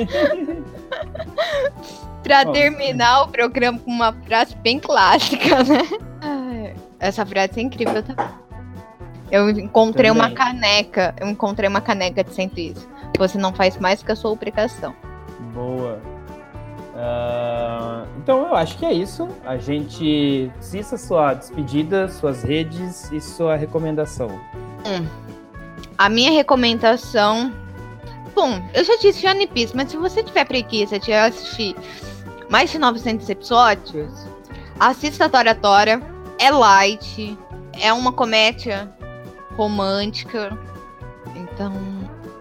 pra 2.24 2.46
terminar 2.46 3.24
o 3.24 3.28
programa 3.28 3.80
com 3.80 3.92
uma 3.92 4.14
frase 4.26 4.56
bem 4.58 4.80
clássica, 4.80 5.64
né? 5.64 6.74
Essa 7.00 7.26
frase 7.26 7.60
é 7.60 7.64
incrível, 7.64 8.02
tá? 8.02 8.40
Eu 9.32 9.50
encontrei 9.50 10.10
Também. 10.10 10.28
uma 10.28 10.36
caneca. 10.36 11.14
Eu 11.20 11.28
encontrei 11.28 11.68
uma 11.68 11.82
caneca 11.82 12.24
de 12.24 12.34
sempre 12.34 12.70
isso. 12.70 12.88
Você 13.18 13.38
não 13.38 13.54
faz 13.54 13.78
mais 13.78 14.02
que 14.04 14.12
a 14.12 14.16
sua 14.16 14.32
obrigação. 14.32 14.96
Boa. 15.54 16.02
Uh, 16.96 18.08
então 18.18 18.48
eu 18.48 18.56
acho 18.56 18.78
que 18.78 18.86
é 18.86 18.94
isso. 18.94 19.28
A 19.46 19.58
gente 19.58 20.52
cissa 20.60 20.98
sua 20.98 21.34
despedida, 21.34 22.08
suas 22.08 22.44
redes 22.44 23.12
e 23.12 23.20
sua 23.20 23.56
recomendação. 23.56 24.30
Hum. 24.86 25.06
A 25.98 26.10
minha 26.10 26.32
recomendação. 26.32 27.52
Bom, 28.36 28.62
eu 28.74 28.84
já 28.84 28.98
disse 28.98 29.26
One 29.26 29.48
Piece, 29.48 29.74
mas 29.74 29.90
se 29.90 29.96
você 29.96 30.22
tiver 30.22 30.44
preguiça 30.44 31.00
de 31.00 31.14
assistir 31.14 31.74
mais 32.50 32.70
de 32.70 32.78
900 32.78 33.30
episódios, 33.30 34.12
assista 34.78 35.26
a 35.26 35.30
Tora 35.30 35.56
Tora. 35.56 36.02
É 36.38 36.52
light, 36.52 37.38
é 37.80 37.94
uma 37.94 38.12
comédia 38.12 38.94
romântica. 39.56 40.58
Então, 41.34 41.74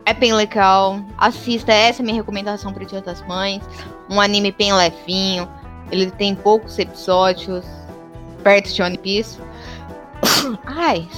é 0.04 0.12
bem 0.12 0.32
legal. 0.32 1.00
Assista, 1.16 1.72
essa 1.72 2.00
é 2.00 2.02
a 2.02 2.04
minha 2.04 2.16
recomendação 2.16 2.72
para 2.72 2.82
o 2.82 2.86
Dia 2.86 3.00
das 3.00 3.24
Mães. 3.28 3.62
Um 4.10 4.20
anime 4.20 4.50
bem 4.50 4.72
levinho. 4.74 5.48
Ele 5.92 6.10
tem 6.10 6.34
poucos 6.34 6.76
episódios 6.76 7.64
perto 8.42 8.72
de 8.72 8.82
One 8.82 8.98
Piece. 8.98 9.38
Ai, 10.66 11.08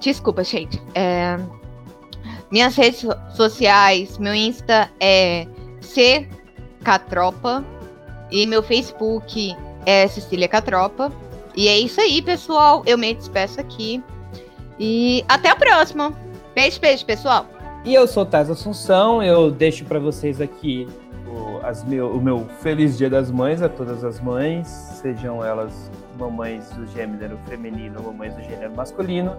desculpa, 0.00 0.42
gente. 0.42 0.82
É... 0.96 1.38
Minhas 2.54 2.76
redes 2.76 3.04
sociais, 3.30 4.16
meu 4.16 4.32
Insta 4.32 4.88
é 5.00 5.44
CCatropa 5.80 7.64
e 8.30 8.46
meu 8.46 8.62
Facebook 8.62 9.56
é 9.84 10.06
Cecília 10.06 10.46
Catropa. 10.46 11.10
E 11.56 11.66
é 11.66 11.76
isso 11.76 12.00
aí, 12.00 12.22
pessoal. 12.22 12.84
Eu 12.86 12.96
me 12.96 13.12
despeço 13.12 13.60
aqui. 13.60 14.00
E 14.78 15.24
até 15.28 15.48
a 15.48 15.56
próxima. 15.56 16.12
Beijo, 16.54 16.78
beijo, 16.78 17.04
pessoal. 17.04 17.44
E 17.84 17.92
eu 17.92 18.06
sou 18.06 18.24
Taz 18.24 18.48
Assunção, 18.48 19.20
eu 19.20 19.50
deixo 19.50 19.84
para 19.84 19.98
vocês 19.98 20.40
aqui 20.40 20.86
o, 21.26 21.88
meu, 21.88 22.10
o 22.12 22.22
meu 22.22 22.46
feliz 22.60 22.96
Dia 22.96 23.10
das 23.10 23.32
Mães 23.32 23.62
a 23.62 23.68
todas 23.68 24.04
as 24.04 24.20
mães, 24.20 24.68
sejam 24.68 25.44
elas 25.44 25.90
mamães 26.16 26.70
do 26.70 26.86
gênero 26.86 27.36
feminino 27.48 27.98
ou 27.98 28.12
mamães 28.12 28.32
do 28.32 28.42
gênero 28.44 28.76
masculino, 28.76 29.36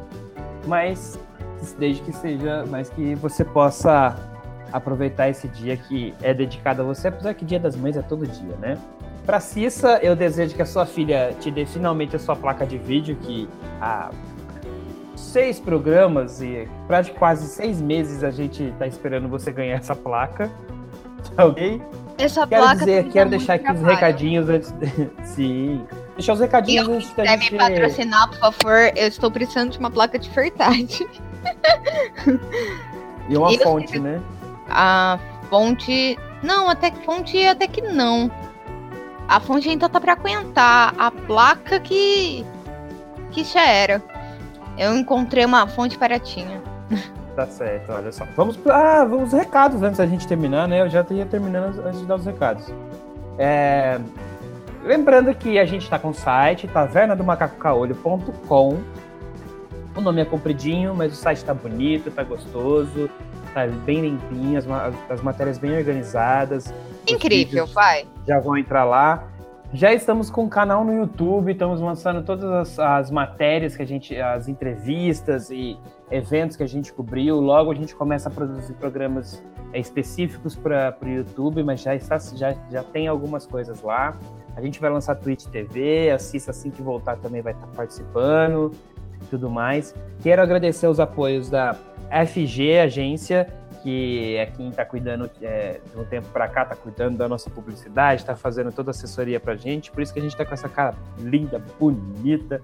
mas 0.68 1.18
desde 1.78 2.02
que 2.04 2.12
seja, 2.12 2.66
mas 2.70 2.90
que 2.90 3.16
você 3.16 3.44
possa 3.44 4.16
aproveitar 4.72 5.30
esse 5.30 5.48
dia 5.48 5.78
que 5.78 6.14
é 6.22 6.34
dedicado 6.34 6.82
a 6.82 6.86
você, 6.86 7.08
apesar 7.08 7.34
que 7.34 7.46
Dia 7.46 7.60
das 7.60 7.76
Mães 7.76 7.96
é 7.96 8.02
todo 8.02 8.28
dia, 8.28 8.56
né? 8.58 8.78
Para 9.26 9.40
Cissa, 9.40 10.00
eu 10.04 10.16
desejo 10.16 10.56
que 10.56 10.62
a 10.62 10.66
sua 10.66 10.86
filha 10.86 11.34
te 11.40 11.50
dê 11.50 11.66
finalmente 11.66 12.16
a 12.16 12.20
sua 12.20 12.36
placa 12.36 12.66
de 12.66 12.78
vídeo, 12.78 13.16
que 13.22 13.50
a 13.82 14.12
seis 15.16 15.60
programas 15.60 16.42
e 16.42 16.68
praticamente 16.88 17.20
quase 17.20 17.48
seis 17.48 17.82
meses 17.82 18.24
a 18.24 18.32
gente 18.32 18.64
está 18.64 18.86
esperando 18.86 19.28
você 19.28 19.52
ganhar 19.52 19.76
essa 19.76 19.96
placa. 19.96 20.52
Ok? 21.38 21.82
Essa 22.18 22.48
quero 22.48 22.62
placa 22.62 22.80
dizer, 22.80 23.10
quero 23.10 23.30
deixar 23.30 23.56
aqui 23.56 23.64
trabalho. 23.64 23.86
os 23.86 23.94
recadinhos 23.94 24.50
antes. 24.50 24.72
De... 24.72 25.10
Sim. 25.26 25.86
Deixar 26.16 26.34
os 26.34 26.40
recadinhos 26.40 26.88
antes 26.88 27.14
da 27.14 27.26
gente. 27.26 27.52
me 27.52 27.58
patrocinar, 27.58 28.30
por 28.30 28.38
favor, 28.38 28.92
eu 28.96 29.08
estou 29.08 29.30
precisando 29.30 29.72
de 29.72 29.80
uma 29.80 29.92
placa 29.92 30.18
de 30.18 30.30
verdade. 30.30 31.06
E 33.28 33.38
uma 33.38 33.52
fonte, 33.60 34.00
né? 34.00 34.22
A 34.70 35.20
fonte. 35.50 36.18
Não, 36.44 36.70
até 36.70 36.92
que 36.92 37.04
fonte 37.04 37.44
até 37.46 37.68
que 37.68 37.82
não. 37.82 38.30
A 39.28 39.40
fonte 39.40 39.70
ainda 39.70 39.90
tá 39.90 40.00
para 40.00 40.14
aguentar. 40.14 40.94
A 40.98 41.12
placa 41.12 41.80
que. 41.80 42.46
que 43.32 43.44
já 43.44 43.66
era. 43.66 44.02
Eu 44.78 44.96
encontrei 44.96 45.46
uma 45.46 45.68
fonte 45.68 45.98
baratinha. 45.98 46.62
Tá 47.36 47.46
certo, 47.48 47.92
olha 47.92 48.12
só. 48.14 48.26
Vamos 48.36 48.56
para 48.56 49.02
ah, 49.02 49.04
os 49.04 49.34
recados 49.34 49.84
antes 49.84 49.98
da 49.98 50.08
gente 50.08 50.26
terminar, 50.26 50.70
né? 50.70 50.80
Eu 50.82 50.90
já 50.90 51.06
ia 51.10 51.26
terminando 51.26 51.86
antes 51.86 52.00
de 52.00 52.06
dar 52.06 52.16
os 52.16 52.26
recados. 52.26 52.72
É... 53.38 54.00
Lembrando 54.84 55.36
que 55.36 55.60
a 55.60 55.66
gente 55.66 55.84
está 55.84 56.00
com 56.00 56.08
o 56.10 56.14
site 56.14 56.68
tavernadomacacocaolho.com. 56.68 58.78
O 59.96 60.02
nome 60.02 60.22
é 60.22 60.26
compridinho, 60.26 60.94
mas 60.94 61.14
o 61.14 61.16
site 61.16 61.38
está 61.38 61.54
bonito, 61.54 62.10
está 62.10 62.22
gostoso, 62.22 63.10
tá 63.54 63.66
bem 63.86 64.02
limpinho, 64.02 64.58
as, 64.58 64.66
as 65.10 65.22
matérias 65.22 65.58
bem 65.58 65.78
organizadas. 65.78 66.74
Incrível, 67.08 67.66
vai. 67.68 68.06
Já 68.28 68.40
vão 68.40 68.58
entrar 68.58 68.84
lá. 68.84 69.30
Já 69.74 69.94
estamos 69.94 70.30
com 70.30 70.44
um 70.44 70.50
canal 70.50 70.84
no 70.84 70.94
YouTube, 70.94 71.52
estamos 71.52 71.80
lançando 71.80 72.24
todas 72.24 72.46
as, 72.46 72.80
as, 72.80 73.12
matérias 73.12 73.76
que 73.76 73.82
a 73.82 73.86
gente, 73.86 74.16
as 74.16 74.48
entrevistas 74.48 75.50
e 75.50 75.78
eventos 76.12 76.58
que 76.58 76.64
a 76.64 76.68
gente 76.68 76.94
cobriu. 76.94 77.40
Logo 77.40 77.72
a 77.72 77.76
gente 77.76 77.96
começa 77.96 78.28
a 78.28 78.32
produzir 78.32 78.74
programas 78.74 79.42
é, 79.72 79.80
específicos 79.80 80.56
para 80.56 80.96
o 81.02 81.08
YouTube, 81.08 81.64
mas 81.64 81.82
já, 81.82 81.96
está, 81.96 82.18
já, 82.20 82.54
já 82.70 82.84
tem 82.84 83.08
algumas 83.08 83.46
coisas 83.46 83.82
lá. 83.82 84.14
A 84.56 84.62
gente 84.62 84.80
vai 84.80 84.90
lançar 84.90 85.16
Twitch 85.16 85.46
TV, 85.46 86.12
assista 86.12 86.52
assim 86.52 86.70
que 86.70 86.82
voltar 86.82 87.18
também 87.18 87.42
vai 87.42 87.54
estar 87.54 87.68
participando 87.68 88.72
e 89.26 89.30
tudo 89.30 89.50
mais. 89.50 89.94
Quero 90.22 90.42
agradecer 90.42 90.88
os 90.88 91.00
apoios 91.00 91.50
da 91.50 91.76
FG 92.10 92.80
Agência, 92.80 93.48
que 93.84 94.36
é 94.38 94.46
quem 94.48 94.70
está 94.70 94.86
cuidando 94.86 95.30
é, 95.42 95.80
de 95.94 96.00
um 96.00 96.06
tempo 96.06 96.28
para 96.30 96.48
cá, 96.48 96.64
está 96.64 96.76
cuidando 96.76 97.18
da 97.18 97.28
nossa 97.28 97.50
publicidade, 97.50 98.22
está 98.22 98.36
fazendo 98.36 98.72
toda 98.72 98.90
a 98.90 98.92
assessoria 98.92 99.40
para 99.40 99.56
gente. 99.56 99.92
Por 99.92 100.02
isso 100.02 100.14
que 100.14 100.20
a 100.20 100.22
gente 100.22 100.32
está 100.32 100.46
com 100.46 100.54
essa 100.54 100.70
cara 100.70 100.96
linda, 101.20 101.62
bonita, 101.80 102.62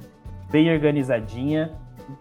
bem 0.52 0.74
organizadinha. 0.74 1.72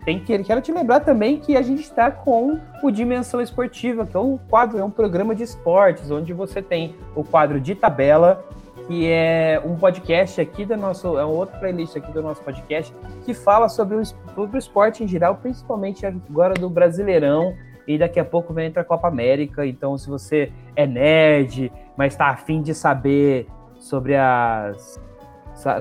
Tem 0.04 0.20
que 0.20 0.38
quero 0.44 0.60
te 0.60 0.70
lembrar 0.70 1.00
também 1.00 1.38
que 1.38 1.56
a 1.56 1.62
gente 1.62 1.80
está 1.80 2.10
com 2.10 2.60
o 2.82 2.90
Dimensão 2.90 3.40
Esportiva, 3.40 4.06
que 4.06 4.16
é 4.16 4.20
um 4.20 4.36
quadro, 4.36 4.78
é 4.78 4.84
um 4.84 4.90
programa 4.90 5.34
de 5.34 5.42
esportes, 5.42 6.10
onde 6.10 6.32
você 6.32 6.60
tem 6.60 6.94
o 7.14 7.24
quadro 7.24 7.58
de 7.58 7.74
tabela, 7.74 8.44
que 8.86 9.08
é 9.08 9.60
um 9.64 9.76
podcast 9.76 10.40
aqui 10.40 10.64
do 10.64 10.76
nosso, 10.76 11.18
é 11.18 11.24
um 11.24 11.30
outro 11.30 11.58
playlist 11.58 11.96
aqui 11.96 12.12
do 12.12 12.22
nosso 12.22 12.42
podcast 12.42 12.94
que 13.24 13.34
fala 13.34 13.68
sobre 13.68 13.96
o, 13.96 14.04
sobre 14.04 14.56
o 14.56 14.58
esporte 14.58 15.04
em 15.04 15.08
geral, 15.08 15.36
principalmente 15.36 16.04
agora 16.04 16.54
do 16.54 16.68
Brasileirão 16.68 17.54
e 17.86 17.98
daqui 17.98 18.20
a 18.20 18.24
pouco 18.24 18.52
vem 18.52 18.72
a 18.74 18.84
Copa 18.84 19.08
América. 19.08 19.66
Então, 19.66 19.98
se 19.98 20.08
você 20.08 20.52
é 20.76 20.86
nerd, 20.86 21.72
mas 21.96 22.12
está 22.12 22.28
afim 22.28 22.62
de 22.62 22.74
saber 22.74 23.46
sobre 23.78 24.16
as. 24.16 25.00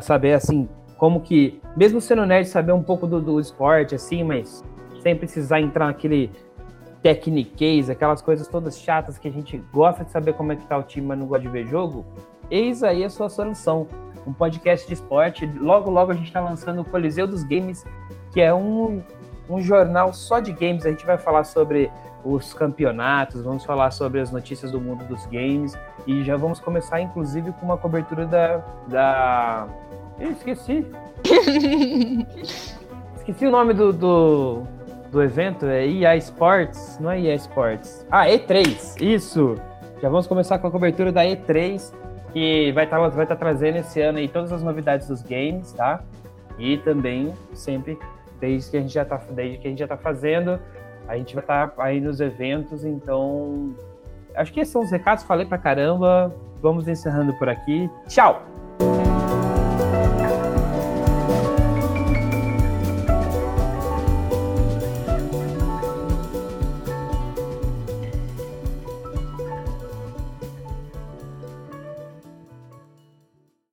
saber 0.02 0.34
assim, 0.34 0.68
como 0.98 1.22
que. 1.22 1.62
Mesmo 1.78 2.02
sendo 2.02 2.26
nerd, 2.26 2.48
saber 2.48 2.72
um 2.72 2.82
pouco 2.82 3.06
do, 3.06 3.22
do 3.22 3.40
esporte, 3.40 3.96
assim, 3.96 4.24
mas 4.24 4.64
sem 5.02 5.16
precisar 5.16 5.62
entrar 5.62 5.86
naquele 5.86 6.32
techniquez, 7.02 7.90
aquelas 7.90 8.22
coisas 8.22 8.48
todas 8.48 8.78
chatas 8.78 9.18
que 9.18 9.28
a 9.28 9.32
gente 9.32 9.58
gosta 9.72 10.04
de 10.04 10.12
saber 10.12 10.34
como 10.34 10.52
é 10.52 10.56
que 10.56 10.66
tá 10.66 10.78
o 10.78 10.84
time, 10.84 11.08
mas 11.08 11.18
não 11.18 11.28
gosta 11.28 11.44
de 11.44 11.50
ver 11.50 11.66
jogo, 11.68 12.06
eis 12.50 12.84
aí 12.84 13.04
a 13.04 13.10
sua 13.10 13.30
solução. 13.30 13.88
Um 14.28 14.34
podcast 14.34 14.88
de 14.88 14.94
esporte. 14.94 15.46
Logo, 15.46 15.90
logo 15.90 16.12
a 16.12 16.16
gente 16.16 16.28
está 16.28 16.40
lançando 16.40 16.82
o 16.82 16.86
Coliseu 16.86 17.28
dos 17.28 17.44
Games, 17.44 17.86
que 18.32 18.42
é 18.42 18.54
um 18.54 19.02
um 19.50 19.60
jornal 19.60 20.14
só 20.14 20.40
de 20.40 20.54
games. 20.54 20.86
A 20.86 20.90
gente 20.90 21.06
vai 21.06 21.18
falar 21.18 21.44
sobre 21.44 21.92
os 22.24 22.54
campeonatos, 22.54 23.42
vamos 23.42 23.66
falar 23.66 23.92
sobre 23.92 24.20
as 24.20 24.32
notícias 24.32 24.72
do 24.72 24.80
mundo 24.80 25.06
dos 25.06 25.26
games 25.28 25.78
e 26.06 26.24
já 26.24 26.36
vamos 26.38 26.60
começar, 26.60 27.02
inclusive, 27.02 27.52
com 27.54 27.66
uma 27.66 27.78
cobertura 27.78 28.26
da. 28.26 28.58
da... 28.88 29.68
Ih, 30.20 30.32
esqueci. 30.32 30.86
esqueci 33.16 33.48
o 33.48 33.52
nome 33.52 33.74
do, 33.74 33.92
do, 33.92 34.64
do 35.12 35.24
evento, 35.24 35.66
é 35.66 35.88
EA 35.88 36.16
Sports? 36.18 36.98
Não 37.00 37.10
é 37.10 37.20
EA 37.22 37.36
Sports. 37.36 38.06
Ah, 38.12 38.28
E3, 38.28 39.02
isso! 39.02 39.56
Já 40.02 40.08
vamos 40.10 40.28
começar 40.28 40.60
com 40.60 40.68
a 40.68 40.72
cobertura 40.72 41.12
da 41.12 41.24
E3, 41.24 41.94
que 42.32 42.72
vai 42.72 42.86
estar 42.86 43.00
tá, 43.00 43.08
vai 43.10 43.28
tá 43.28 43.36
trazendo 43.36 43.78
esse 43.78 44.02
ano 44.02 44.18
aí 44.18 44.28
todas 44.28 44.52
as 44.52 44.64
novidades 44.64 45.08
dos 45.08 45.22
games, 45.22 45.72
tá? 45.74 46.02
E 46.58 46.78
também 46.78 47.34
sempre 47.54 47.98
desde 48.40 48.72
que 48.72 48.78
a 48.78 48.82
gente 48.82 48.94
já 48.94 49.06
tá, 49.06 49.20
desde 49.32 49.58
que 49.58 49.68
a 49.68 49.70
gente 49.70 49.80
já 49.80 49.88
tá 49.88 49.98
fazendo, 49.98 50.60
a 51.08 51.18
gente 51.18 51.34
vai 51.34 51.44
estar 51.44 51.68
tá 51.70 51.84
aí 51.84 52.00
nos 52.00 52.20
eventos, 52.20 52.86
então 52.86 53.74
acho 54.36 54.54
que 54.54 54.60
esses 54.60 54.72
são 54.72 54.82
os 54.82 54.92
recados, 54.92 55.24
falei 55.24 55.46
pra 55.46 55.58
caramba. 55.58 56.34
Vamos 56.62 56.90
encerrando 56.90 57.34
por 57.36 57.48
aqui. 57.48 57.90
Tchau! 58.08 58.59